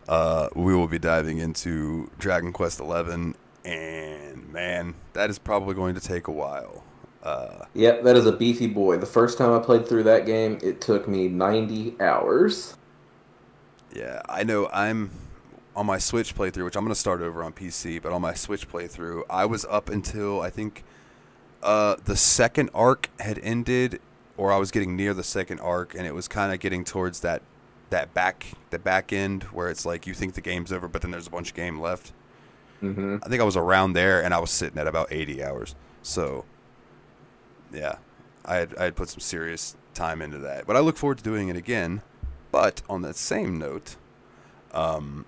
[0.08, 3.34] uh, we will be diving into Dragon Quest XI,
[3.64, 6.84] and man, that is probably going to take a while.
[7.22, 8.98] Uh, yep, that is a beefy boy.
[8.98, 12.76] The first time I played through that game, it took me 90 hours.
[13.94, 14.68] Yeah, I know.
[14.72, 15.10] I'm
[15.74, 18.34] on my Switch playthrough, which I'm going to start over on PC, but on my
[18.34, 20.84] Switch playthrough, I was up until I think
[21.62, 24.00] uh, the second arc had ended,
[24.36, 27.20] or I was getting near the second arc, and it was kind of getting towards
[27.20, 27.42] that
[27.90, 31.10] that back the back end where it's like you think the game's over, but then
[31.10, 32.12] there's a bunch of game left.
[32.84, 33.16] Mm-hmm.
[33.22, 35.74] I think I was around there, and I was sitting at about 80 hours.
[36.02, 36.44] So,
[37.72, 37.96] yeah,
[38.44, 41.24] I had I had put some serious time into that, but I look forward to
[41.24, 42.02] doing it again.
[42.52, 43.96] But on that same note,
[44.72, 45.24] um,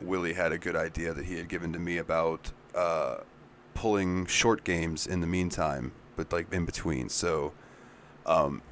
[0.00, 3.18] Willie had a good idea that he had given to me about uh,
[3.74, 7.08] pulling short games in the meantime, but like in between.
[7.08, 7.52] So
[8.26, 8.62] um,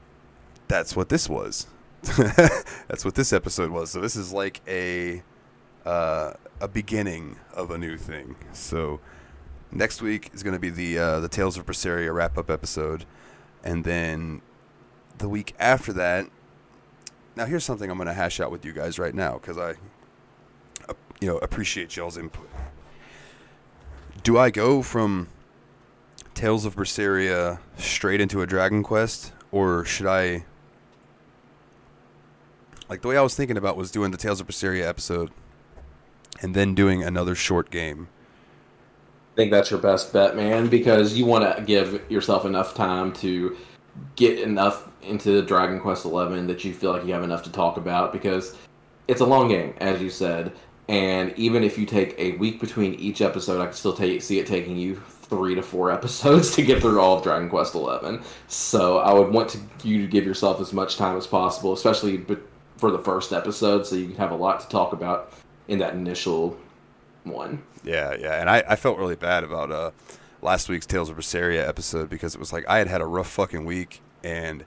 [0.68, 1.66] that's what this was.
[2.02, 3.90] that's what this episode was.
[3.90, 5.22] So this is like a
[5.84, 8.36] uh, a beginning of a new thing.
[8.52, 9.00] So
[9.70, 13.04] next week is going to be the uh, the Tales of Berseria wrap up episode,
[13.64, 14.42] and then
[15.18, 16.26] the week after that.
[17.36, 19.74] Now here's something I'm going to hash out with you guys right now because I
[21.20, 22.48] you know, appreciate y'all's input.
[24.22, 25.28] Do I go from
[26.34, 30.44] Tales of Berseria straight into a Dragon Quest, or should I?
[32.88, 35.30] Like the way I was thinking about was doing the Tales of Berseria episode,
[36.40, 38.08] and then doing another short game.
[39.34, 43.12] I think that's your best bet, man, because you want to give yourself enough time
[43.14, 43.56] to
[44.16, 47.76] get enough into Dragon Quest Eleven that you feel like you have enough to talk
[47.76, 48.56] about because
[49.08, 50.52] it's a long game, as you said.
[50.88, 54.40] And even if you take a week between each episode, I can still take, see
[54.40, 58.22] it taking you three to four episodes to get through all of Dragon Quest Eleven.
[58.48, 62.24] So I would want to, you to give yourself as much time as possible, especially
[62.76, 65.32] for the first episode, so you can have a lot to talk about
[65.70, 66.58] in that initial
[67.24, 67.62] one.
[67.84, 69.92] Yeah, yeah, and I, I felt really bad about uh,
[70.42, 73.30] last week's Tales of Berseria episode because it was like I had had a rough
[73.30, 74.64] fucking week and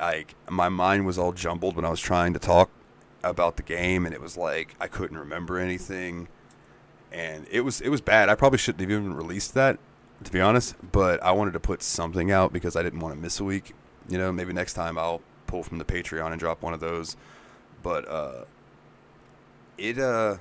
[0.00, 2.70] like my mind was all jumbled when I was trying to talk
[3.22, 6.28] about the game, and it was like I couldn't remember anything,
[7.12, 8.28] and it was it was bad.
[8.30, 9.78] I probably shouldn't have even released that,
[10.24, 10.74] to be honest.
[10.90, 13.74] But I wanted to put something out because I didn't want to miss a week.
[14.08, 17.16] You know, maybe next time I'll pull from the Patreon and drop one of those.
[17.82, 18.44] But uh,
[19.78, 20.36] it uh,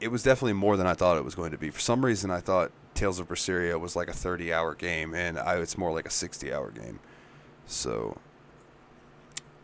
[0.00, 1.70] it was definitely more than I thought it was going to be.
[1.70, 5.56] For some reason, I thought Tales of Berseria was like a 30-hour game, and I,
[5.56, 7.00] it's more like a 60-hour game.
[7.66, 8.18] So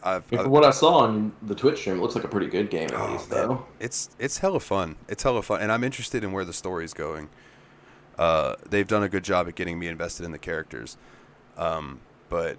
[0.03, 2.89] I've, I've, what I saw on the Twitch stream, looks like a pretty good game
[2.89, 3.49] at oh, least, man.
[3.49, 3.67] though.
[3.79, 4.97] It's it's hella fun.
[5.09, 7.29] It's hella fun, and I'm interested in where the story's going.
[8.19, 10.97] Uh, they've done a good job at getting me invested in the characters,
[11.57, 12.59] um, but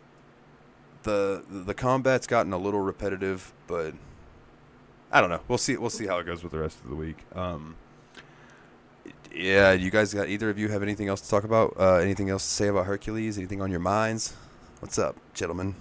[1.04, 3.54] the the combat's gotten a little repetitive.
[3.68, 3.94] But
[5.14, 5.42] I don't know.
[5.48, 5.78] We'll see.
[5.78, 7.18] We'll see how it goes with the rest of the week.
[7.36, 7.76] Um,
[9.32, 11.76] yeah, you guys got either of you have anything else to talk about?
[11.80, 13.38] Uh, anything else to say about Hercules?
[13.38, 14.34] Anything on your minds?
[14.80, 15.76] What's up, gentlemen?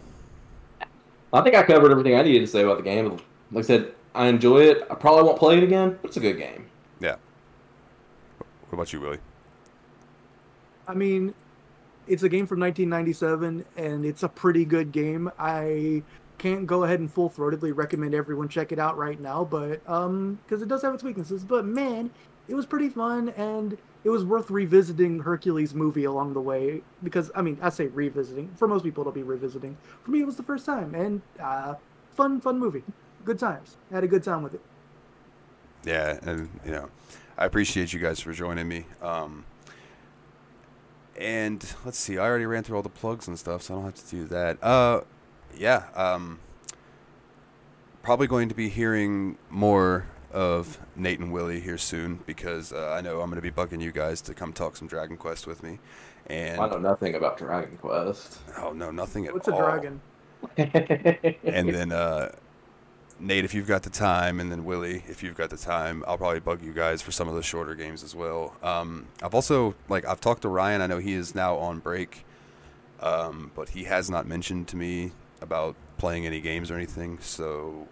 [1.32, 3.18] I think I covered everything I needed to say about the game.
[3.50, 4.86] Like I said, I enjoy it.
[4.90, 6.66] I probably won't play it again, but it's a good game.
[7.00, 7.16] Yeah.
[8.38, 9.18] What about you, Willie?
[10.86, 11.32] I mean,
[12.06, 15.30] it's a game from 1997, and it's a pretty good game.
[15.38, 16.02] I
[16.42, 20.40] can't go ahead and full throatedly recommend everyone check it out right now, but um,
[20.44, 21.44] because it does have its weaknesses.
[21.44, 22.10] But man,
[22.48, 27.30] it was pretty fun, and it was worth revisiting Hercules movie along the way because
[27.36, 29.76] I mean I say revisiting for most people it'll be revisiting.
[30.02, 31.74] For me it was the first time and uh,
[32.10, 32.82] fun fun movie,
[33.24, 33.76] good times.
[33.92, 34.60] I had a good time with it.
[35.84, 36.90] Yeah, and you know
[37.38, 38.86] I appreciate you guys for joining me.
[39.00, 39.44] Um,
[41.16, 43.84] and let's see, I already ran through all the plugs and stuff, so I don't
[43.84, 44.62] have to do that.
[44.62, 45.02] Uh,
[45.56, 46.38] yeah, um,
[48.02, 53.00] probably going to be hearing more of Nate and Willie here soon because uh, I
[53.00, 55.62] know I'm going to be bugging you guys to come talk some Dragon Quest with
[55.62, 55.78] me.
[56.26, 58.38] And I know nothing about Dragon Quest.
[58.58, 59.60] Oh no, nothing at What's all.
[59.60, 60.00] What's a dragon?
[61.44, 62.32] and then uh,
[63.20, 66.18] Nate, if you've got the time, and then Willie, if you've got the time, I'll
[66.18, 68.56] probably bug you guys for some of the shorter games as well.
[68.62, 70.80] Um, I've also like I've talked to Ryan.
[70.80, 72.24] I know he is now on break,
[73.00, 77.18] um, but he has not mentioned to me about playing any games or anything.
[77.20, 77.88] So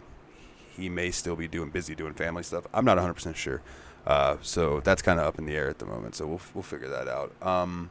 [0.76, 2.66] he may still be doing busy doing family stuff.
[2.72, 3.62] I'm not 100% sure.
[4.06, 6.14] Uh, so that's kind of up in the air at the moment.
[6.14, 7.32] So we'll we'll figure that out.
[7.46, 7.90] Um,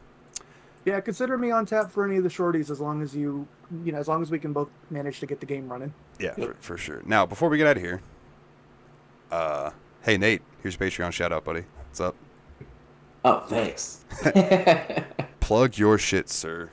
[0.86, 3.48] Yeah, consider me on tap for any of the shorties as long as you,
[3.84, 5.94] you know, as long as we can both manage to get the game running.
[6.20, 7.02] Yeah, for, for sure.
[7.06, 8.02] Now, before we get out of here,
[9.32, 9.72] uh,
[10.04, 11.64] hey Nate, here's your Patreon shout out, buddy.
[11.88, 12.16] What's up?
[13.24, 14.06] Oh, thanks.
[15.40, 16.72] Plug your shit, sir.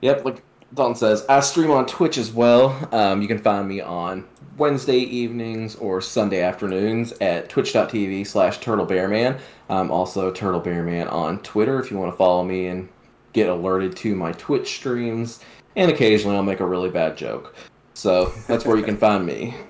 [0.00, 0.42] Yep, like
[0.74, 2.88] Dalton says, I stream on Twitch as well.
[2.92, 9.38] Um, you can find me on Wednesday evenings or Sunday afternoons at twitch.tv slash turtlebearman.
[9.68, 12.88] I'm also turtlebearman on Twitter if you want to follow me and
[13.34, 15.40] get alerted to my Twitch streams.
[15.76, 17.54] And occasionally I'll make a really bad joke.
[17.94, 19.54] So that's where you can find me.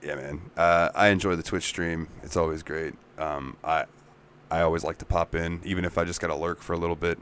[0.00, 0.40] Yeah, man.
[0.56, 2.06] Uh, I enjoy the Twitch stream.
[2.22, 2.94] It's always great.
[3.18, 3.86] Um, I
[4.48, 6.78] I always like to pop in, even if I just got to lurk for a
[6.78, 7.18] little bit.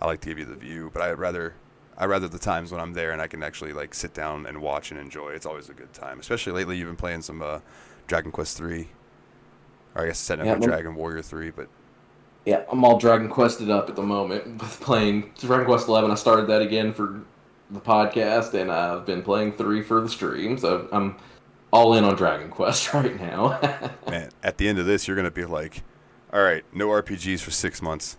[0.00, 1.54] I like to give you the view, but I'd rather
[1.96, 4.60] I rather the times when I'm there and I can actually like sit down and
[4.60, 5.30] watch and enjoy.
[5.30, 6.18] It's always a good time.
[6.18, 7.60] Especially lately, you've been playing some uh,
[8.06, 8.88] Dragon Quest three,
[9.94, 11.68] or I guess technically Yeah, Dragon Warrior three, but
[12.44, 16.10] Yeah, I'm all Dragon Quested up at the moment with playing Dragon Quest Eleven.
[16.10, 17.22] I started that again for
[17.70, 20.58] the podcast, and I've been playing three for the stream.
[20.58, 21.16] So I'm
[21.72, 23.60] all in on Dragon Quest right now.
[24.08, 25.82] man, at the end of this, you're gonna be like,
[26.32, 28.16] all right, no RPGs for six months.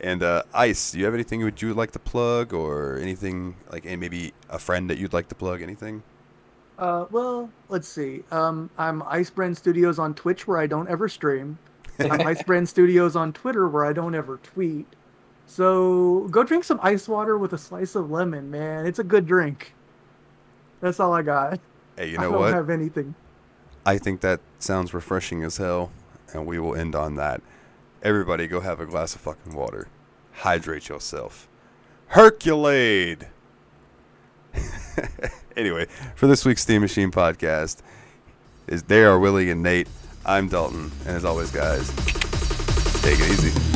[0.00, 3.56] And uh, Ice, do you have anything would you would like to plug, or anything
[3.70, 5.62] like, and maybe a friend that you'd like to plug?
[5.62, 6.02] Anything?
[6.78, 8.22] Uh, well, let's see.
[8.30, 11.58] Um, I'm Icebrand Studios on Twitch where I don't ever stream.
[11.98, 14.86] I'm Icebrand Studios on Twitter where I don't ever tweet.
[15.46, 18.86] So go drink some ice water with a slice of lemon, man.
[18.86, 19.74] It's a good drink.
[20.80, 21.60] That's all I got.
[21.96, 22.54] Hey, you know I don't what?
[22.54, 23.14] have anything.
[23.84, 25.90] I think that sounds refreshing as hell,
[26.32, 27.42] and we will end on that.
[28.02, 29.88] Everybody, go have a glass of fucking water.
[30.32, 31.48] Hydrate yourself.
[32.12, 33.28] Herculade!
[35.56, 37.82] anyway, for this week's Steam Machine podcast,
[38.66, 39.88] is they are Willie and Nate.
[40.24, 41.88] I'm Dalton, and as always, guys,
[43.02, 43.69] take it easy.